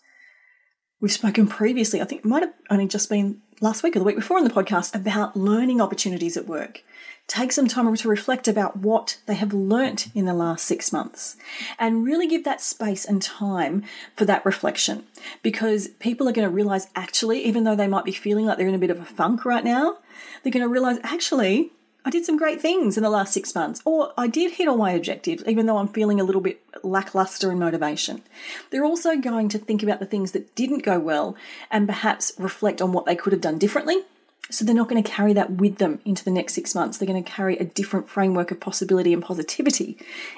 We've 0.99 1.11
spoken 1.11 1.45
previously, 1.45 2.01
I 2.01 2.05
think 2.05 2.21
it 2.21 2.27
might 2.27 2.41
have 2.41 2.53
only 2.71 2.87
just 2.87 3.07
been 3.07 3.41
last 3.61 3.83
week 3.83 3.95
or 3.95 3.99
the 3.99 4.05
week 4.05 4.15
before 4.15 4.37
on 4.37 4.43
the 4.43 4.49
podcast, 4.49 4.95
about 4.95 5.37
learning 5.37 5.79
opportunities 5.79 6.35
at 6.35 6.47
work. 6.47 6.83
Take 7.27 7.51
some 7.51 7.67
time 7.67 7.93
to 7.93 8.09
reflect 8.09 8.47
about 8.47 8.77
what 8.77 9.19
they 9.27 9.35
have 9.35 9.53
learnt 9.53 10.07
in 10.15 10.25
the 10.25 10.33
last 10.33 10.65
six 10.65 10.91
months 10.91 11.35
and 11.77 12.03
really 12.03 12.25
give 12.25 12.43
that 12.45 12.61
space 12.61 13.05
and 13.05 13.21
time 13.21 13.83
for 14.15 14.25
that 14.25 14.45
reflection 14.45 15.05
because 15.43 15.89
people 15.99 16.27
are 16.27 16.31
going 16.31 16.47
to 16.47 16.53
realize 16.53 16.87
actually, 16.95 17.43
even 17.43 17.63
though 17.63 17.75
they 17.75 17.87
might 17.87 18.05
be 18.05 18.11
feeling 18.11 18.45
like 18.45 18.57
they're 18.57 18.67
in 18.67 18.73
a 18.73 18.79
bit 18.79 18.89
of 18.89 18.99
a 18.99 19.05
funk 19.05 19.45
right 19.45 19.63
now, 19.63 19.97
they're 20.41 20.53
going 20.53 20.63
to 20.65 20.69
realize 20.69 20.97
actually, 21.03 21.73
I 22.07 22.09
did 22.09 22.23
some 22.23 22.37
great 22.37 22.61
things 22.61 22.95
in 22.95 23.03
the 23.03 23.09
last 23.09 23.33
six 23.33 23.53
months, 23.53 23.81
or 23.83 24.13
I 24.17 24.27
did 24.27 24.53
hit 24.53 24.69
all 24.69 24.77
my 24.77 24.91
objectives, 24.91 25.43
even 25.45 25.65
though 25.65 25.77
I'm 25.77 25.89
feeling 25.89 26.21
a 26.21 26.23
little 26.23 26.39
bit 26.39 26.63
lackluster 26.81 27.51
in 27.51 27.59
motivation. 27.59 28.21
They're 28.69 28.85
also 28.85 29.17
going 29.17 29.49
to 29.49 29.57
think 29.57 29.83
about 29.83 29.99
the 29.99 30.05
things 30.05 30.31
that 30.31 30.55
didn't 30.55 30.85
go 30.85 30.99
well 30.99 31.35
and 31.69 31.85
perhaps 31.85 32.31
reflect 32.39 32.81
on 32.81 32.93
what 32.93 33.05
they 33.05 33.17
could 33.17 33.33
have 33.33 33.41
done 33.41 33.57
differently. 33.57 34.03
So 34.49 34.63
they're 34.63 34.73
not 34.73 34.87
going 34.87 35.03
to 35.03 35.11
carry 35.11 35.33
that 35.33 35.51
with 35.51 35.79
them 35.79 35.99
into 36.05 36.23
the 36.23 36.31
next 36.31 36.53
six 36.53 36.73
months. 36.73 36.97
They're 36.97 37.09
going 37.09 37.21
to 37.21 37.29
carry 37.29 37.57
a 37.57 37.65
different 37.65 38.07
framework 38.07 38.51
of 38.51 38.61
possibility 38.61 39.11
and 39.11 39.21
positivity 39.21 39.97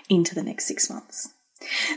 into 0.10 0.34
the 0.34 0.42
next 0.42 0.66
six 0.66 0.90
months. 0.90 1.36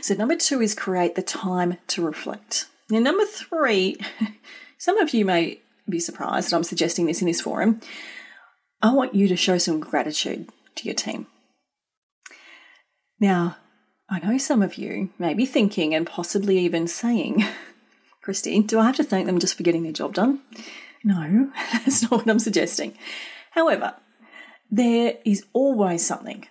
So, 0.03 0.13
number 0.13 0.35
two 0.35 0.61
is 0.61 0.75
create 0.75 1.15
the 1.15 1.23
time 1.23 1.77
to 1.87 2.05
reflect. 2.05 2.67
Now, 2.91 2.99
number 2.99 3.25
three, 3.25 3.97
some 4.77 4.99
of 4.99 5.15
you 5.15 5.25
may 5.25 5.61
be 5.89 5.99
surprised 5.99 6.51
that 6.51 6.57
I'm 6.57 6.63
suggesting 6.63 7.07
this 7.07 7.21
in 7.21 7.27
this 7.27 7.41
forum. 7.41 7.81
I 8.83 8.91
want 8.91 9.15
you 9.15 9.29
to 9.29 9.37
show 9.37 9.57
some 9.57 9.79
gratitude 9.79 10.49
to 10.75 10.85
your 10.85 10.93
team. 10.93 11.27
Now, 13.17 13.55
I 14.09 14.19
know 14.19 14.37
some 14.37 14.61
of 14.61 14.75
you 14.75 15.11
may 15.17 15.33
be 15.33 15.45
thinking 15.45 15.95
and 15.95 16.05
possibly 16.05 16.59
even 16.59 16.87
saying, 16.87 17.45
Christine, 18.21 18.67
do 18.67 18.79
I 18.79 18.85
have 18.85 18.97
to 18.97 19.03
thank 19.03 19.25
them 19.25 19.39
just 19.39 19.55
for 19.55 19.63
getting 19.63 19.83
their 19.83 19.93
job 19.93 20.13
done? 20.13 20.41
No, 21.01 21.49
that's 21.71 22.01
not 22.03 22.11
what 22.11 22.29
I'm 22.29 22.39
suggesting. 22.39 22.97
However, 23.51 23.95
there 24.69 25.17
is 25.23 25.45
always 25.53 26.05
something. 26.05 26.45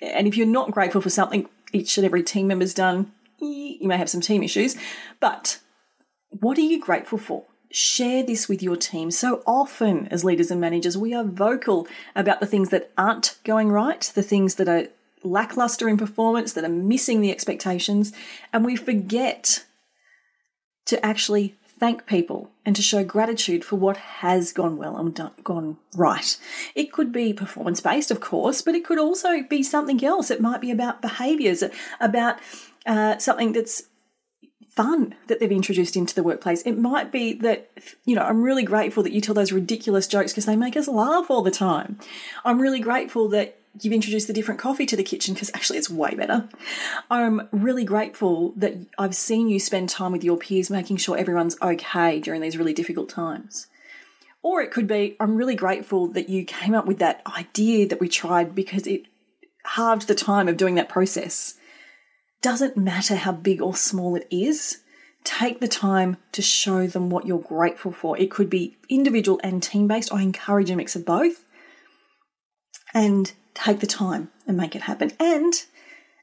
And 0.00 0.26
if 0.26 0.36
you're 0.36 0.46
not 0.46 0.72
grateful 0.72 1.00
for 1.00 1.10
something 1.10 1.48
each 1.72 1.96
and 1.96 2.04
every 2.04 2.24
team 2.24 2.48
member's 2.48 2.74
done, 2.74 3.12
you 3.40 3.86
may 3.86 3.96
have 3.96 4.10
some 4.10 4.20
team 4.20 4.42
issues. 4.42 4.76
But 5.20 5.60
what 6.30 6.58
are 6.58 6.62
you 6.62 6.80
grateful 6.80 7.18
for? 7.18 7.44
Share 7.70 8.22
this 8.22 8.48
with 8.48 8.62
your 8.62 8.76
team. 8.76 9.10
So 9.10 9.42
often, 9.46 10.08
as 10.08 10.24
leaders 10.24 10.50
and 10.50 10.60
managers, 10.60 10.96
we 10.96 11.14
are 11.14 11.24
vocal 11.24 11.86
about 12.14 12.40
the 12.40 12.46
things 12.46 12.70
that 12.70 12.90
aren't 12.96 13.38
going 13.44 13.70
right, 13.70 14.00
the 14.14 14.22
things 14.22 14.54
that 14.56 14.68
are 14.68 14.88
lackluster 15.22 15.88
in 15.88 15.96
performance, 15.96 16.52
that 16.52 16.64
are 16.64 16.68
missing 16.68 17.20
the 17.20 17.30
expectations, 17.30 18.12
and 18.52 18.64
we 18.64 18.76
forget 18.76 19.64
to 20.86 21.04
actually 21.04 21.56
thank 21.78 22.06
people 22.06 22.50
and 22.64 22.74
to 22.74 22.82
show 22.82 23.04
gratitude 23.04 23.64
for 23.64 23.76
what 23.76 23.96
has 23.96 24.52
gone 24.52 24.76
well 24.76 24.96
and 24.96 25.14
done, 25.14 25.30
gone 25.44 25.76
right. 25.94 26.36
It 26.74 26.92
could 26.92 27.12
be 27.12 27.32
performance 27.32 27.80
based, 27.80 28.10
of 28.10 28.20
course, 28.20 28.62
but 28.62 28.74
it 28.74 28.84
could 28.84 28.98
also 28.98 29.42
be 29.42 29.62
something 29.62 30.04
else. 30.04 30.30
It 30.30 30.40
might 30.40 30.60
be 30.60 30.70
about 30.70 31.02
behaviors, 31.02 31.62
about 32.00 32.38
uh, 32.86 33.18
something 33.18 33.52
that's 33.52 33.84
fun 34.78 35.12
that 35.26 35.40
they've 35.40 35.50
introduced 35.50 35.96
into 35.96 36.14
the 36.14 36.22
workplace. 36.22 36.62
It 36.62 36.78
might 36.78 37.10
be 37.10 37.32
that, 37.32 37.68
you 38.04 38.14
know, 38.14 38.22
I'm 38.22 38.42
really 38.42 38.62
grateful 38.62 39.02
that 39.02 39.10
you 39.10 39.20
tell 39.20 39.34
those 39.34 39.50
ridiculous 39.50 40.06
jokes 40.06 40.30
because 40.30 40.46
they 40.46 40.54
make 40.54 40.76
us 40.76 40.86
laugh 40.86 41.28
all 41.32 41.42
the 41.42 41.50
time. 41.50 41.98
I'm 42.44 42.60
really 42.60 42.78
grateful 42.78 43.28
that 43.30 43.58
you've 43.80 43.92
introduced 43.92 44.28
the 44.28 44.32
different 44.32 44.60
coffee 44.60 44.86
to 44.86 44.96
the 44.96 45.02
kitchen 45.02 45.34
because 45.34 45.50
actually 45.52 45.80
it's 45.80 45.90
way 45.90 46.14
better. 46.14 46.48
I'm 47.10 47.48
really 47.50 47.82
grateful 47.82 48.52
that 48.52 48.76
I've 48.96 49.16
seen 49.16 49.48
you 49.48 49.58
spend 49.58 49.88
time 49.88 50.12
with 50.12 50.22
your 50.22 50.36
peers 50.36 50.70
making 50.70 50.98
sure 50.98 51.18
everyone's 51.18 51.60
okay 51.60 52.20
during 52.20 52.40
these 52.40 52.56
really 52.56 52.72
difficult 52.72 53.08
times. 53.08 53.66
Or 54.44 54.62
it 54.62 54.70
could 54.70 54.86
be, 54.86 55.16
I'm 55.18 55.34
really 55.34 55.56
grateful 55.56 56.06
that 56.12 56.28
you 56.28 56.44
came 56.44 56.76
up 56.76 56.86
with 56.86 57.00
that 57.00 57.20
idea 57.36 57.88
that 57.88 57.98
we 57.98 58.08
tried 58.08 58.54
because 58.54 58.86
it 58.86 59.06
halved 59.74 60.06
the 60.06 60.14
time 60.14 60.46
of 60.46 60.56
doing 60.56 60.76
that 60.76 60.88
process 60.88 61.57
doesn't 62.42 62.76
matter 62.76 63.16
how 63.16 63.32
big 63.32 63.60
or 63.60 63.74
small 63.74 64.14
it 64.14 64.26
is, 64.30 64.78
take 65.24 65.60
the 65.60 65.68
time 65.68 66.16
to 66.32 66.42
show 66.42 66.86
them 66.86 67.10
what 67.10 67.26
you're 67.26 67.38
grateful 67.38 67.92
for. 67.92 68.16
It 68.18 68.30
could 68.30 68.48
be 68.48 68.76
individual 68.88 69.40
and 69.42 69.62
team 69.62 69.88
based. 69.88 70.12
I 70.12 70.22
encourage 70.22 70.70
a 70.70 70.76
mix 70.76 70.96
of 70.96 71.04
both. 71.04 71.44
And 72.94 73.32
take 73.54 73.80
the 73.80 73.86
time 73.86 74.30
and 74.46 74.56
make 74.56 74.74
it 74.74 74.82
happen. 74.82 75.12
And 75.20 75.52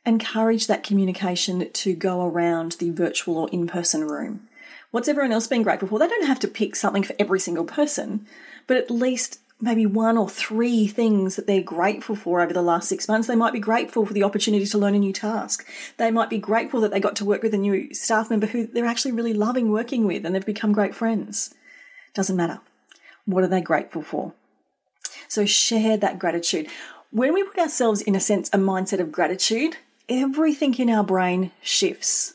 encourage 0.06 0.68
that 0.68 0.84
communication 0.84 1.72
to 1.72 1.94
go 1.94 2.26
around 2.26 2.74
the 2.74 2.92
virtual 2.92 3.38
or 3.38 3.50
in 3.50 3.68
person 3.68 4.04
room. 4.04 4.48
What's 4.92 5.08
everyone 5.08 5.32
else 5.32 5.48
been 5.48 5.64
grateful 5.64 5.88
for? 5.88 6.00
They 6.00 6.08
don't 6.08 6.28
have 6.28 6.40
to 6.40 6.48
pick 6.48 6.76
something 6.76 7.04
for 7.04 7.16
every 7.20 7.40
single 7.40 7.66
person, 7.66 8.26
but 8.66 8.78
at 8.78 8.90
least 8.90 9.40
maybe 9.62 9.86
one 9.86 10.18
or 10.18 10.30
three 10.30 10.86
things 10.86 11.36
that 11.36 11.48
they're 11.48 11.62
grateful 11.62 12.16
for 12.16 12.42
over 12.42 12.54
the 12.54 12.62
last 12.62 12.90
six 12.90 13.08
months. 13.08 13.28
They 13.28 13.36
might 13.36 13.54
be 13.54 13.60
grateful 13.60 14.06
for 14.06 14.14
the 14.14 14.24
opportunity 14.24 14.66
to 14.66 14.78
learn 14.78 14.96
a 14.96 15.00
new 15.00 15.14
task. 15.14 15.66
They 15.98 16.12
might 16.12 16.30
be 16.30 16.38
grateful 16.38 16.82
that 16.82 16.92
they 16.92 17.00
got 17.00 17.16
to 17.18 17.26
work 17.26 17.42
with 17.42 17.54
a 17.54 17.58
new 17.58 17.94
staff 17.94 18.30
member 18.30 18.48
who 18.48 18.68
they're 18.68 18.86
actually 18.86 19.14
really 19.14 19.34
loving 19.34 19.72
working 19.72 20.06
with 20.06 20.26
and 20.26 20.36
they've 20.36 20.46
become 20.46 20.74
great 20.74 20.94
friends. 20.94 21.54
Doesn't 22.14 22.36
matter. 22.36 22.60
What 23.26 23.44
are 23.44 23.48
they 23.48 23.62
grateful 23.62 24.02
for? 24.02 24.34
So 25.28 25.46
share 25.46 25.98
that 25.98 26.20
gratitude. 26.20 26.68
When 27.12 27.34
we 27.34 27.44
put 27.44 27.60
ourselves 27.60 28.02
in 28.02 28.16
a 28.16 28.20
sense, 28.20 28.50
a 28.50 28.58
mindset 28.58 29.00
of 29.00 29.12
gratitude, 29.12 29.78
everything 30.10 30.76
in 30.76 30.90
our 30.90 31.04
brain 31.04 31.52
shifts. 31.62 32.34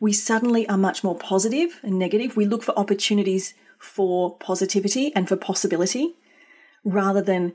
We 0.00 0.12
suddenly 0.12 0.68
are 0.68 0.78
much 0.78 1.02
more 1.02 1.16
positive 1.16 1.80
and 1.82 1.98
negative. 1.98 2.36
We 2.36 2.46
look 2.46 2.62
for 2.62 2.78
opportunities 2.78 3.54
for 3.78 4.36
positivity 4.36 5.14
and 5.14 5.28
for 5.28 5.36
possibility 5.36 6.14
rather 6.84 7.22
than 7.22 7.54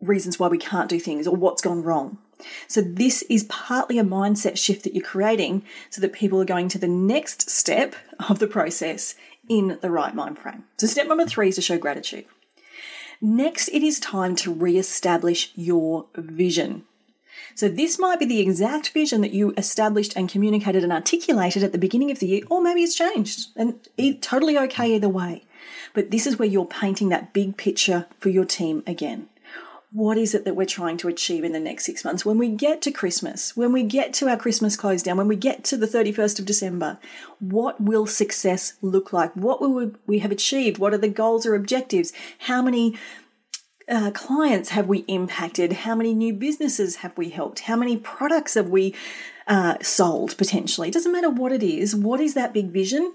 reasons 0.00 0.38
why 0.38 0.48
we 0.48 0.58
can't 0.58 0.88
do 0.88 1.00
things 1.00 1.26
or 1.26 1.36
what's 1.36 1.62
gone 1.62 1.82
wrong. 1.82 2.18
So, 2.66 2.80
this 2.80 3.22
is 3.22 3.44
partly 3.44 3.98
a 3.98 4.04
mindset 4.04 4.58
shift 4.58 4.82
that 4.84 4.94
you're 4.94 5.04
creating 5.04 5.62
so 5.88 6.00
that 6.00 6.12
people 6.12 6.40
are 6.42 6.46
going 6.46 6.68
to 6.70 6.78
the 6.78 6.88
next 6.88 7.48
step 7.48 7.94
of 8.28 8.38
the 8.38 8.48
process 8.48 9.14
in 9.48 9.78
the 9.80 9.90
right 9.90 10.14
mind 10.14 10.38
frame. 10.38 10.64
So, 10.76 10.86
step 10.86 11.06
number 11.06 11.26
three 11.26 11.48
is 11.48 11.54
to 11.56 11.62
show 11.62 11.78
gratitude. 11.78 12.26
Next, 13.20 13.68
it 13.68 13.82
is 13.82 14.00
time 14.00 14.34
to 14.36 14.52
re 14.52 14.76
establish 14.76 15.52
your 15.54 16.06
vision. 16.16 16.84
So, 17.54 17.68
this 17.68 17.98
might 17.98 18.18
be 18.18 18.26
the 18.26 18.40
exact 18.40 18.90
vision 18.90 19.20
that 19.20 19.32
you 19.32 19.54
established 19.56 20.16
and 20.16 20.28
communicated 20.28 20.82
and 20.82 20.92
articulated 20.92 21.62
at 21.62 21.72
the 21.72 21.78
beginning 21.78 22.10
of 22.10 22.18
the 22.18 22.26
year, 22.26 22.42
or 22.50 22.60
maybe 22.60 22.82
it's 22.82 22.96
changed, 22.96 23.48
and 23.56 23.78
totally 24.20 24.58
okay 24.58 24.94
either 24.94 25.08
way. 25.08 25.44
But 25.94 26.10
this 26.10 26.26
is 26.26 26.38
where 26.38 26.48
you're 26.48 26.66
painting 26.66 27.08
that 27.08 27.32
big 27.32 27.56
picture 27.56 28.06
for 28.18 28.28
your 28.28 28.44
team 28.44 28.82
again. 28.86 29.28
What 29.92 30.18
is 30.18 30.34
it 30.34 30.44
that 30.44 30.56
we're 30.56 30.66
trying 30.66 30.96
to 30.98 31.08
achieve 31.08 31.44
in 31.44 31.52
the 31.52 31.60
next 31.60 31.84
six 31.84 32.04
months? 32.04 32.26
When 32.26 32.36
we 32.36 32.48
get 32.48 32.82
to 32.82 32.90
Christmas, 32.90 33.56
when 33.56 33.72
we 33.72 33.84
get 33.84 34.12
to 34.14 34.28
our 34.28 34.36
Christmas 34.36 34.76
close 34.76 35.04
down, 35.04 35.16
when 35.16 35.28
we 35.28 35.36
get 35.36 35.62
to 35.64 35.76
the 35.76 35.86
31st 35.86 36.40
of 36.40 36.46
December, 36.46 36.98
what 37.38 37.80
will 37.80 38.04
success 38.04 38.74
look 38.82 39.12
like? 39.12 39.32
What 39.34 39.60
will 39.60 39.92
we 40.04 40.18
have 40.18 40.32
achieved? 40.32 40.78
What 40.78 40.92
are 40.92 40.98
the 40.98 41.08
goals 41.08 41.46
or 41.46 41.54
objectives? 41.54 42.12
How 42.38 42.60
many 42.60 42.98
uh, 43.88 44.10
clients 44.10 44.70
have 44.70 44.88
we 44.88 45.00
impacted? 45.06 45.72
How 45.72 45.94
many 45.94 46.12
new 46.12 46.34
businesses 46.34 46.96
have 46.96 47.16
we 47.16 47.30
helped? 47.30 47.60
How 47.60 47.76
many 47.76 47.96
products 47.96 48.54
have 48.54 48.68
we 48.68 48.96
uh, 49.46 49.76
sold 49.80 50.36
potentially? 50.36 50.88
It 50.88 50.94
doesn't 50.94 51.12
matter 51.12 51.30
what 51.30 51.52
it 51.52 51.62
is. 51.62 51.94
What 51.94 52.18
is 52.18 52.34
that 52.34 52.52
big 52.52 52.70
vision? 52.70 53.14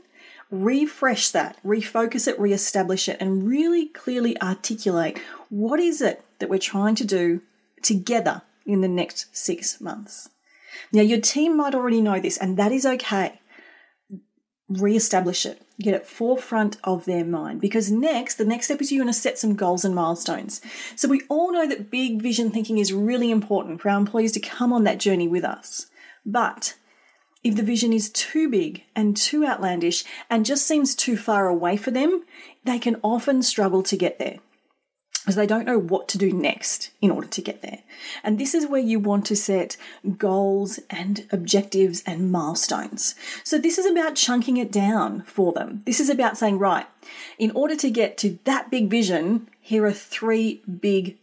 Refresh 0.51 1.29
that, 1.29 1.57
refocus 1.63 2.27
it, 2.27 2.39
reestablish 2.39 3.07
it, 3.07 3.17
and 3.19 3.47
really 3.47 3.87
clearly 3.87 4.39
articulate 4.41 5.19
what 5.49 5.79
is 5.79 6.01
it 6.01 6.23
that 6.39 6.49
we're 6.49 6.57
trying 6.57 6.95
to 6.95 7.05
do 7.05 7.41
together 7.81 8.41
in 8.65 8.81
the 8.81 8.87
next 8.87 9.35
six 9.35 9.79
months. 9.81 10.29
Now, 10.91 11.01
your 11.01 11.19
team 11.19 11.57
might 11.57 11.75
already 11.75 12.01
know 12.01 12.19
this, 12.19 12.37
and 12.37 12.57
that 12.57 12.71
is 12.71 12.85
okay. 12.85 13.39
Reestablish 14.69 15.45
it. 15.45 15.61
get 15.81 15.93
it 15.93 16.05
forefront 16.05 16.77
of 16.83 17.05
their 17.05 17.25
mind 17.25 17.61
because 17.61 17.89
next 17.89 18.35
the 18.35 18.45
next 18.45 18.65
step 18.65 18.81
is 18.81 18.91
you're 18.91 19.03
going 19.03 19.13
to 19.13 19.19
set 19.19 19.37
some 19.37 19.55
goals 19.55 19.85
and 19.85 19.95
milestones 19.95 20.61
so 20.95 21.07
we 21.07 21.21
all 21.29 21.53
know 21.53 21.67
that 21.67 21.89
big 21.89 22.21
vision 22.21 22.51
thinking 22.51 22.77
is 22.77 22.91
really 22.93 23.31
important 23.31 23.79
for 23.81 23.89
our 23.89 23.97
employees 23.97 24.31
to 24.33 24.39
come 24.39 24.73
on 24.73 24.83
that 24.83 24.99
journey 24.99 25.27
with 25.27 25.43
us 25.43 25.87
but 26.25 26.75
if 27.43 27.55
the 27.55 27.63
vision 27.63 27.93
is 27.93 28.09
too 28.09 28.49
big 28.49 28.83
and 28.95 29.15
too 29.15 29.45
outlandish 29.45 30.03
and 30.29 30.45
just 30.45 30.67
seems 30.67 30.95
too 30.95 31.17
far 31.17 31.47
away 31.47 31.77
for 31.77 31.91
them 31.91 32.23
they 32.63 32.79
can 32.79 32.97
often 33.03 33.41
struggle 33.41 33.83
to 33.83 33.97
get 33.97 34.19
there 34.19 34.39
because 35.29 35.35
they 35.35 35.45
don't 35.45 35.65
know 35.65 35.77
what 35.77 36.07
to 36.07 36.17
do 36.17 36.33
next 36.33 36.89
in 37.01 37.11
order 37.11 37.27
to 37.27 37.41
get 37.41 37.61
there. 37.61 37.79
And 38.23 38.39
this 38.39 38.55
is 38.55 38.65
where 38.65 38.81
you 38.81 38.99
want 38.99 39.25
to 39.27 39.35
set 39.35 39.77
goals 40.17 40.79
and 40.89 41.27
objectives 41.31 42.01
and 42.05 42.31
milestones. 42.31 43.15
So 43.43 43.59
this 43.59 43.77
is 43.77 43.85
about 43.85 44.15
chunking 44.15 44.57
it 44.57 44.71
down 44.71 45.21
for 45.23 45.51
them. 45.53 45.83
This 45.85 45.99
is 45.99 46.09
about 46.09 46.37
saying, 46.37 46.57
right, 46.57 46.87
in 47.37 47.51
order 47.51 47.75
to 47.75 47.91
get 47.91 48.17
to 48.19 48.39
that 48.45 48.71
big 48.71 48.89
vision, 48.89 49.47
here 49.61 49.85
are 49.85 49.91
three 49.91 50.63
big 50.79 51.17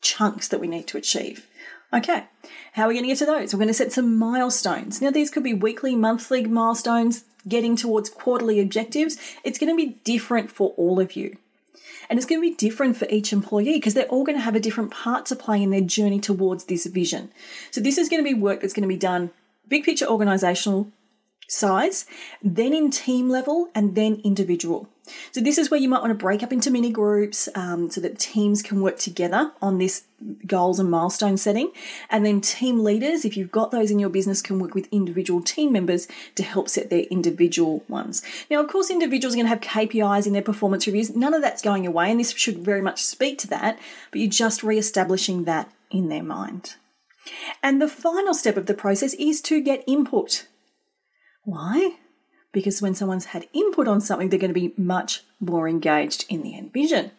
chunks 0.00 0.46
that 0.46 0.60
we 0.60 0.68
need 0.68 0.86
to 0.88 0.98
achieve. 0.98 1.46
Okay, 1.94 2.24
how 2.72 2.84
are 2.84 2.88
we 2.88 2.94
going 2.94 3.04
to 3.04 3.08
get 3.08 3.18
to 3.18 3.26
those? 3.26 3.52
We're 3.52 3.58
going 3.58 3.68
to 3.68 3.74
set 3.74 3.92
some 3.92 4.18
milestones. 4.18 5.02
Now, 5.02 5.10
these 5.10 5.30
could 5.30 5.42
be 5.42 5.52
weekly, 5.52 5.94
monthly 5.94 6.44
milestones, 6.46 7.24
getting 7.46 7.76
towards 7.76 8.08
quarterly 8.08 8.60
objectives. 8.60 9.18
It's 9.44 9.58
going 9.58 9.70
to 9.70 9.76
be 9.76 9.98
different 10.02 10.50
for 10.50 10.70
all 10.78 10.98
of 11.00 11.16
you. 11.16 11.36
And 12.08 12.18
it's 12.18 12.26
going 12.26 12.40
to 12.40 12.48
be 12.48 12.56
different 12.56 12.96
for 12.96 13.06
each 13.10 13.32
employee 13.32 13.74
because 13.74 13.92
they're 13.92 14.06
all 14.06 14.24
going 14.24 14.38
to 14.38 14.44
have 14.44 14.54
a 14.54 14.60
different 14.60 14.90
part 14.90 15.26
to 15.26 15.36
play 15.36 15.62
in 15.62 15.70
their 15.70 15.82
journey 15.82 16.18
towards 16.18 16.64
this 16.64 16.86
vision. 16.86 17.30
So, 17.70 17.80
this 17.80 17.98
is 17.98 18.08
going 18.08 18.24
to 18.24 18.28
be 18.28 18.34
work 18.34 18.62
that's 18.62 18.72
going 18.72 18.82
to 18.82 18.88
be 18.88 18.96
done 18.96 19.30
big 19.68 19.84
picture 19.84 20.06
organizational 20.06 20.90
size, 21.46 22.06
then 22.42 22.72
in 22.72 22.90
team 22.90 23.28
level, 23.28 23.68
and 23.74 23.94
then 23.94 24.20
individual. 24.24 24.88
So, 25.32 25.40
this 25.40 25.58
is 25.58 25.70
where 25.70 25.80
you 25.80 25.88
might 25.88 26.00
want 26.00 26.10
to 26.10 26.14
break 26.14 26.42
up 26.42 26.52
into 26.52 26.70
mini 26.70 26.90
groups 26.90 27.48
um, 27.54 27.90
so 27.90 28.00
that 28.00 28.18
teams 28.18 28.62
can 28.62 28.80
work 28.80 28.98
together 28.98 29.52
on 29.60 29.78
this 29.78 30.04
goals 30.46 30.78
and 30.78 30.90
milestone 30.90 31.36
setting. 31.36 31.72
And 32.08 32.24
then, 32.24 32.40
team 32.40 32.84
leaders, 32.84 33.24
if 33.24 33.36
you've 33.36 33.50
got 33.50 33.72
those 33.72 33.90
in 33.90 33.98
your 33.98 34.10
business, 34.10 34.40
can 34.40 34.60
work 34.60 34.74
with 34.74 34.88
individual 34.92 35.42
team 35.42 35.72
members 35.72 36.06
to 36.36 36.42
help 36.44 36.68
set 36.68 36.88
their 36.88 37.04
individual 37.10 37.84
ones. 37.88 38.22
Now, 38.48 38.60
of 38.60 38.68
course, 38.68 38.90
individuals 38.90 39.34
are 39.34 39.38
going 39.38 39.46
to 39.46 39.50
have 39.50 39.60
KPIs 39.60 40.26
in 40.26 40.32
their 40.32 40.42
performance 40.42 40.86
reviews. 40.86 41.14
None 41.16 41.34
of 41.34 41.42
that's 41.42 41.62
going 41.62 41.86
away, 41.86 42.10
and 42.10 42.20
this 42.20 42.32
should 42.32 42.58
very 42.58 42.82
much 42.82 43.02
speak 43.02 43.38
to 43.38 43.48
that, 43.48 43.78
but 44.12 44.20
you're 44.20 44.30
just 44.30 44.62
re 44.62 44.78
establishing 44.78 45.44
that 45.44 45.70
in 45.90 46.08
their 46.08 46.22
mind. 46.22 46.76
And 47.62 47.80
the 47.80 47.88
final 47.88 48.34
step 48.34 48.56
of 48.56 48.66
the 48.66 48.74
process 48.74 49.14
is 49.14 49.40
to 49.42 49.60
get 49.60 49.84
input. 49.86 50.46
Why? 51.44 51.96
Because 52.52 52.82
when 52.82 52.94
someone's 52.94 53.26
had 53.26 53.48
input 53.52 53.88
on 53.88 54.00
something, 54.00 54.28
they're 54.28 54.38
going 54.38 54.54
to 54.54 54.60
be 54.60 54.74
much 54.76 55.24
more 55.40 55.68
engaged 55.68 56.24
in 56.28 56.42
the 56.42 56.56
end 56.56 56.72
vision. 56.72 57.10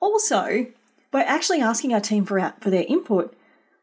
Also, 0.00 0.66
by 1.10 1.22
actually 1.22 1.60
asking 1.60 1.92
our 1.92 2.00
team 2.00 2.24
for, 2.24 2.38
our, 2.38 2.54
for 2.60 2.70
their 2.70 2.84
input, 2.86 3.34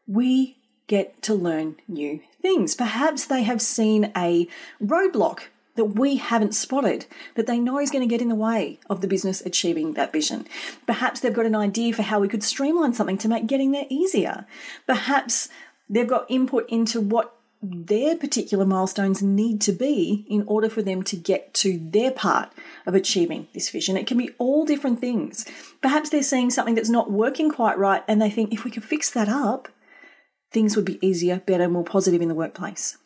we 0.06 0.56
get 0.86 1.20
to 1.22 1.34
learn 1.34 1.76
new 1.88 2.20
things. 2.40 2.74
Perhaps 2.74 3.26
they 3.26 3.42
have 3.42 3.60
seen 3.60 4.12
a 4.16 4.48
roadblock 4.82 5.40
that 5.74 5.84
we 5.84 6.16
haven't 6.16 6.54
spotted 6.54 7.06
that 7.34 7.46
they 7.46 7.58
know 7.58 7.78
is 7.78 7.90
going 7.90 8.06
to 8.06 8.12
get 8.12 8.22
in 8.22 8.28
the 8.28 8.34
way 8.34 8.78
of 8.88 9.00
the 9.00 9.08
business 9.08 9.42
achieving 9.42 9.92
that 9.92 10.12
vision. 10.12 10.46
Perhaps 10.86 11.20
they've 11.20 11.34
got 11.34 11.46
an 11.46 11.54
idea 11.54 11.92
for 11.92 12.02
how 12.02 12.18
we 12.18 12.28
could 12.28 12.42
streamline 12.42 12.94
something 12.94 13.18
to 13.18 13.28
make 13.28 13.46
getting 13.46 13.72
there 13.72 13.86
easier. 13.90 14.46
Perhaps 14.86 15.48
they've 15.88 16.08
got 16.08 16.30
input 16.30 16.68
into 16.70 17.00
what 17.00 17.35
their 17.62 18.16
particular 18.16 18.64
milestones 18.64 19.22
need 19.22 19.60
to 19.62 19.72
be 19.72 20.26
in 20.28 20.44
order 20.46 20.68
for 20.68 20.82
them 20.82 21.02
to 21.04 21.16
get 21.16 21.54
to 21.54 21.78
their 21.78 22.10
part 22.10 22.52
of 22.86 22.94
achieving 22.94 23.48
this 23.54 23.70
vision. 23.70 23.96
It 23.96 24.06
can 24.06 24.18
be 24.18 24.30
all 24.38 24.64
different 24.64 25.00
things. 25.00 25.46
Perhaps 25.80 26.10
they're 26.10 26.22
seeing 26.22 26.50
something 26.50 26.74
that's 26.74 26.88
not 26.90 27.10
working 27.10 27.50
quite 27.50 27.78
right 27.78 28.02
and 28.06 28.20
they 28.20 28.30
think 28.30 28.52
if 28.52 28.64
we 28.64 28.70
could 28.70 28.84
fix 28.84 29.10
that 29.10 29.28
up, 29.28 29.68
things 30.52 30.76
would 30.76 30.84
be 30.84 31.04
easier, 31.06 31.40
better, 31.46 31.68
more 31.68 31.84
positive 31.84 32.22
in 32.22 32.28
the 32.28 32.34
workplace. 32.34 32.98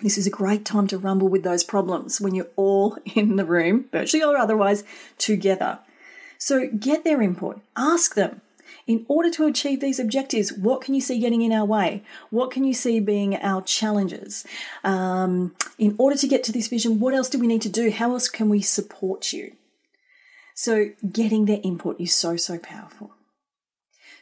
This 0.00 0.18
is 0.18 0.26
a 0.26 0.30
great 0.30 0.64
time 0.64 0.88
to 0.88 0.98
rumble 0.98 1.28
with 1.28 1.44
those 1.44 1.62
problems 1.62 2.20
when 2.20 2.34
you're 2.34 2.48
all 2.56 2.96
in 3.14 3.36
the 3.36 3.44
room, 3.44 3.86
virtually 3.92 4.24
or 4.24 4.36
otherwise, 4.36 4.84
together. 5.18 5.78
So 6.38 6.68
get 6.68 7.04
their 7.04 7.22
input, 7.22 7.60
ask 7.76 8.14
them, 8.14 8.40
in 8.86 9.04
order 9.08 9.30
to 9.30 9.46
achieve 9.46 9.80
these 9.80 10.00
objectives, 10.00 10.52
what 10.52 10.80
can 10.80 10.94
you 10.94 11.00
see 11.00 11.20
getting 11.20 11.42
in 11.42 11.52
our 11.52 11.64
way? 11.64 12.02
What 12.30 12.50
can 12.50 12.64
you 12.64 12.74
see 12.74 13.00
being 13.00 13.36
our 13.36 13.62
challenges? 13.62 14.44
Um, 14.82 15.54
in 15.78 15.94
order 15.98 16.16
to 16.16 16.28
get 16.28 16.42
to 16.44 16.52
this 16.52 16.68
vision, 16.68 17.00
what 17.00 17.14
else 17.14 17.28
do 17.28 17.38
we 17.38 17.46
need 17.46 17.62
to 17.62 17.68
do? 17.68 17.90
How 17.90 18.12
else 18.12 18.28
can 18.28 18.48
we 18.48 18.60
support 18.60 19.32
you? 19.32 19.52
So, 20.54 20.90
getting 21.10 21.46
their 21.46 21.60
input 21.62 22.00
is 22.00 22.14
so, 22.14 22.36
so 22.36 22.58
powerful. 22.58 23.12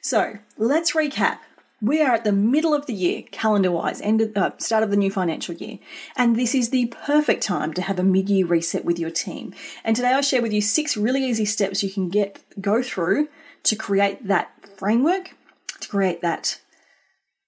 So, 0.00 0.38
let's 0.56 0.92
recap. 0.92 1.38
We 1.82 2.02
are 2.02 2.12
at 2.12 2.24
the 2.24 2.32
middle 2.32 2.74
of 2.74 2.84
the 2.84 2.92
year, 2.92 3.22
calendar 3.32 3.70
wise, 3.70 4.02
end 4.02 4.20
of, 4.20 4.36
uh, 4.36 4.50
start 4.58 4.82
of 4.82 4.90
the 4.90 4.96
new 4.96 5.10
financial 5.10 5.54
year, 5.54 5.78
and 6.14 6.36
this 6.36 6.54
is 6.54 6.68
the 6.68 6.86
perfect 6.86 7.42
time 7.42 7.72
to 7.72 7.82
have 7.82 7.98
a 7.98 8.02
mid 8.02 8.28
year 8.28 8.46
reset 8.46 8.84
with 8.84 8.98
your 8.98 9.10
team. 9.10 9.54
And 9.82 9.96
today 9.96 10.12
I 10.12 10.20
share 10.20 10.42
with 10.42 10.52
you 10.52 10.60
six 10.60 10.96
really 10.96 11.24
easy 11.24 11.46
steps 11.46 11.82
you 11.82 11.90
can 11.90 12.10
get 12.10 12.42
go 12.60 12.82
through 12.82 13.28
to 13.64 13.76
create 13.76 14.26
that 14.26 14.52
framework, 14.76 15.36
to 15.80 15.88
create 15.88 16.22
that 16.22 16.60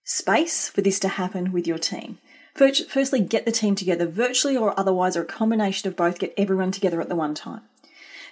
space 0.05 0.68
for 0.68 0.83
this 0.83 0.98
to 1.01 1.09
happen 1.09 1.53
with 1.53 1.66
your 1.66 1.79
team. 1.79 2.18
Firstly, 2.55 3.20
get 3.20 3.46
the 3.46 3.53
team 3.53 3.75
together 3.75 4.07
virtually 4.07 4.57
or 4.57 4.79
otherwise, 4.79 5.16
or 5.16 5.22
a 5.22 5.27
combination 5.27 5.88
of 5.88 5.96
both, 5.96 6.18
get 6.18 6.35
everyone 6.37 6.70
together 6.70 7.01
at 7.01 7.09
the 7.09 7.16
one 7.16 7.35
time. 7.35 7.62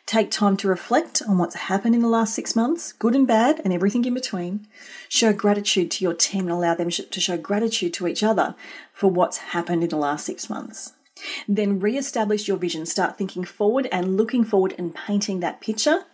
Take 0.07 0.31
time 0.31 0.57
to 0.59 0.69
reflect 0.69 1.23
on 1.27 1.38
what's 1.38 1.55
happened 1.55 1.95
in 1.95 2.01
the 2.01 2.09
last 2.09 2.35
six 2.35 2.57
months, 2.57 2.93
good 2.93 3.14
and 3.14 3.27
bad, 3.27 3.61
and 3.64 3.73
everything 3.73 4.05
in 4.05 4.14
between. 4.14 4.66
Show 5.09 5.33
gratitude 5.33 5.90
to 5.93 6.05
your 6.05 6.14
team 6.14 6.43
and 6.43 6.51
allow 6.51 6.75
them 6.75 6.90
to 6.90 7.21
show 7.21 7.37
gratitude 7.37 7.95
to 7.95 8.09
each 8.09 8.23
other 8.23 8.55
for 8.93 9.11
what's 9.11 9.38
happened 9.38 9.83
in 9.83 9.88
the 9.88 9.97
last 9.97 10.27
six 10.27 10.51
months. 10.51 10.95
Then 11.47 11.81
re 11.81 11.97
establish 11.97 12.49
your 12.49 12.57
vision. 12.57 12.87
Start 12.87 13.16
thinking 13.16 13.45
forward 13.45 13.88
and 13.93 14.16
looking 14.16 14.43
forward 14.43 14.75
and 14.79 14.95
painting 14.95 15.40
that 15.40 15.61
picture 15.61 16.05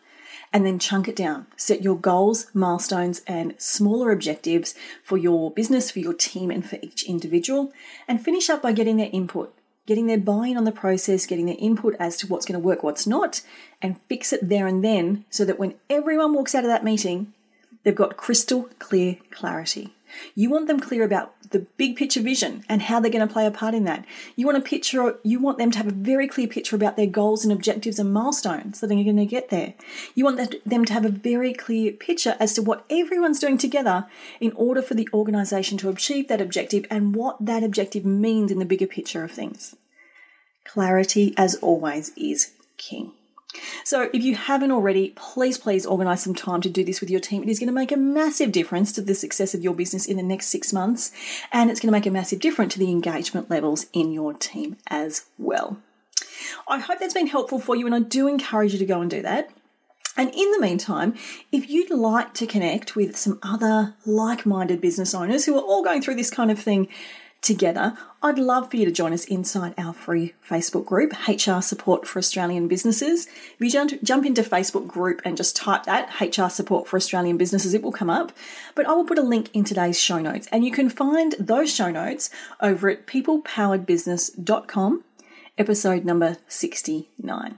and 0.53 0.65
then 0.65 0.79
chunk 0.79 1.09
it 1.09 1.17
down. 1.17 1.47
Set 1.57 1.83
your 1.83 1.97
goals, 1.97 2.47
milestones, 2.55 3.23
and 3.27 3.55
smaller 3.59 4.11
objectives 4.11 4.75
for 5.03 5.17
your 5.17 5.51
business, 5.51 5.91
for 5.91 5.99
your 5.99 6.15
team, 6.15 6.51
and 6.51 6.69
for 6.69 6.79
each 6.83 7.05
individual. 7.05 7.73
And 8.07 8.23
finish 8.23 8.49
up 8.49 8.63
by 8.63 8.73
getting 8.73 8.97
their 8.97 9.11
input, 9.13 9.55
getting 9.87 10.07
their 10.07 10.19
buy 10.19 10.49
in 10.49 10.57
on 10.57 10.65
the 10.65 10.73
process, 10.73 11.27
getting 11.27 11.47
their 11.47 11.57
input 11.59 11.97
as 11.99 12.17
to 12.19 12.27
what's 12.27 12.47
going 12.47 12.61
to 12.61 12.65
work, 12.65 12.83
what's 12.83 13.07
not, 13.07 13.43
and 13.83 14.01
fix 14.09 14.33
it 14.33 14.49
there 14.49 14.67
and 14.67 14.85
then 14.85 15.25
so 15.31 15.45
that 15.45 15.59
when 15.59 15.75
everyone 15.91 16.33
walks 16.33 16.55
out 16.55 16.65
of 16.65 16.71
that 16.71 16.85
meeting, 16.85 17.33
they've 17.83 17.95
got 17.95 18.17
crystal 18.17 18.69
clear 18.79 19.17
clarity. 19.31 19.96
You 20.35 20.51
want 20.51 20.67
them 20.67 20.81
clear 20.81 21.05
about 21.05 21.35
the 21.51 21.61
big 21.77 21.97
picture 21.97 22.21
vision 22.21 22.65
and 22.69 22.83
how 22.83 22.99
they're 22.99 23.11
going 23.11 23.27
to 23.27 23.33
play 23.33 23.47
a 23.47 23.51
part 23.51 23.75
in 23.75 23.85
that. 23.85 24.05
You 24.35 24.47
want 24.47 24.59
a 24.59 24.63
picture, 24.63 25.19
you 25.23 25.39
want 25.39 25.59
them 25.59 25.71
to 25.71 25.79
have 25.79 25.87
a 25.87 25.93
very 25.93 26.27
clear 26.27 26.49
picture 26.49 26.75
about 26.75 26.97
their 26.97 27.07
goals 27.07 27.45
and 27.45 27.53
objectives 27.53 27.99
and 27.99 28.13
milestones 28.13 28.81
that 28.81 28.89
they're 28.89 29.05
going 29.05 29.17
to 29.17 29.27
get 29.27 29.51
there. 29.51 29.75
You 30.15 30.25
want 30.25 30.57
them 30.65 30.85
to 30.85 30.93
have 30.93 31.05
a 31.05 31.11
very 31.11 31.53
clear 31.53 31.93
picture 31.93 32.37
as 32.41 32.55
to 32.55 32.63
what 32.63 32.85
everyone's 32.91 33.39
doing 33.39 33.59
together 33.59 34.07
in 34.41 34.53
order 34.53 34.83
for 34.83 34.95
the 34.95 35.09
organization 35.13 35.79
to 35.79 35.89
achieve 35.89 36.29
that 36.29 36.41
objective 36.41 36.85
and 36.91 37.15
what 37.15 37.37
that 37.45 37.63
objective 37.63 38.05
means 38.05 38.51
in 38.51 38.59
the 38.59 38.65
bigger 38.65 38.87
picture 38.87 39.23
of 39.23 39.31
things. 39.31 39.77
Clarity, 40.65 41.33
as 41.37 41.55
always, 41.57 42.11
is 42.17 42.53
king. 42.77 43.13
So, 43.85 44.11
if 44.13 44.23
you 44.23 44.35
haven't 44.35 44.73
already, 44.73 45.13
please, 45.17 45.59
please 45.59 45.87
organize 45.87 46.23
some 46.23 46.35
time 46.35 46.61
to 46.63 46.71
do 46.71 46.85
this 46.85 47.01
with 47.01 47.11
your 47.11 47.21
team. 47.21 47.43
It 47.43 47.49
is 47.49 47.59
going 47.59 47.69
to 47.69 47.73
make 47.73 47.93
a 47.93 47.97
massive 47.97 48.53
difference 48.53 48.93
to 48.93 49.03
the 49.03 49.15
success 49.15 49.55
of 49.55 49.63
your 49.63 49.75
business 49.75 50.07
in 50.07 50.17
the 50.17 50.23
next 50.23 50.47
six 50.47 50.73
months, 50.73 51.13
and 51.53 51.71
it's 51.71 51.81
going 51.81 51.89
to 51.89 51.99
make 51.99 52.07
a 52.07 52.11
massive 52.11 52.41
difference 52.41 52.75
to 52.75 52.79
the 52.79 52.91
engagement 52.91 53.51
levels 53.51 53.87
in 53.93 54.13
your 54.13 54.33
team 54.33 54.77
as 54.89 55.27
well. 55.39 55.79
I 56.69 56.79
hope 56.79 56.99
that's 56.99 57.15
been 57.15 57.27
helpful 57.27 57.61
for 57.61 57.77
you, 57.77 57.87
and 57.87 57.95
I 57.95 58.01
do 58.01 58.29
encourage 58.29 58.73
you 58.73 58.79
to 58.79 58.87
go 58.87 59.01
and 59.01 59.11
do 59.11 59.23
that. 59.23 59.51
And 60.17 60.31
in 60.35 60.51
the 60.53 60.61
meantime, 60.61 61.15
if 61.53 61.69
you'd 61.69 61.91
like 61.91 62.33
to 62.35 62.47
connect 62.47 62.97
with 62.97 63.17
some 63.17 63.39
other 63.43 63.95
like 64.07 64.47
minded 64.47 64.81
business 64.81 65.15
owners 65.15 65.45
who 65.45 65.57
are 65.57 65.63
all 65.63 65.85
going 65.85 66.01
through 66.01 66.15
this 66.15 66.31
kind 66.31 66.51
of 66.51 66.59
thing 66.59 66.89
together, 67.43 67.97
I'd 68.23 68.39
love 68.39 68.71
for 68.71 68.77
you 68.77 68.85
to 68.85 68.91
join 68.91 69.13
us 69.13 69.25
inside 69.25 69.75
our 69.79 69.93
free 69.93 70.35
Facebook 70.49 70.85
group, 70.85 71.13
HR 71.29 71.61
Support 71.61 72.07
for 72.07 72.19
Australian 72.19 72.69
Businesses. 72.69 73.27
If 73.27 73.61
you 73.61 73.71
jump, 73.71 74.27
into 74.27 74.43
Facebook 74.43 74.87
group 74.87 75.23
and 75.25 75.37
just 75.37 75.55
type 75.57 75.85
that, 75.85 76.11
HR 76.21 76.49
Support 76.49 76.89
for 76.89 76.97
Australian 76.97 77.37
Businesses, 77.37 77.75
it 77.75 77.83
will 77.83 77.93
come 77.93 78.11
up. 78.11 78.33
But 78.75 78.87
I 78.87 78.93
will 78.93 79.05
put 79.05 79.19
a 79.19 79.23
link 79.23 79.51
in 79.53 79.65
today's 79.65 80.01
show 80.01 80.19
notes, 80.19 80.49
and 80.51 80.65
you 80.65 80.73
can 80.73 80.89
find 80.89 81.35
those 81.39 81.73
show 81.73 81.91
notes 81.91 82.31
over 82.61 82.89
at 82.91 83.07
peoplepoweredbusiness.com, 83.07 85.05
episode 85.59 86.05
number 86.05 86.37
69. 86.49 87.57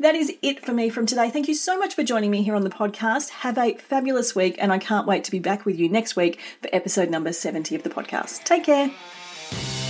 That 0.00 0.14
is 0.14 0.32
it 0.42 0.64
for 0.64 0.72
me 0.72 0.90
from 0.90 1.06
today. 1.06 1.30
Thank 1.30 1.48
you 1.48 1.54
so 1.54 1.78
much 1.78 1.94
for 1.94 2.02
joining 2.02 2.30
me 2.30 2.42
here 2.42 2.54
on 2.54 2.64
the 2.64 2.70
podcast. 2.70 3.30
Have 3.30 3.58
a 3.58 3.74
fabulous 3.74 4.34
week, 4.34 4.56
and 4.58 4.72
I 4.72 4.78
can't 4.78 5.06
wait 5.06 5.24
to 5.24 5.30
be 5.30 5.38
back 5.38 5.64
with 5.64 5.78
you 5.78 5.88
next 5.88 6.16
week 6.16 6.38
for 6.60 6.68
episode 6.72 7.10
number 7.10 7.32
70 7.32 7.74
of 7.74 7.82
the 7.82 7.90
podcast. 7.90 8.44
Take 8.44 8.64
care. 8.64 9.87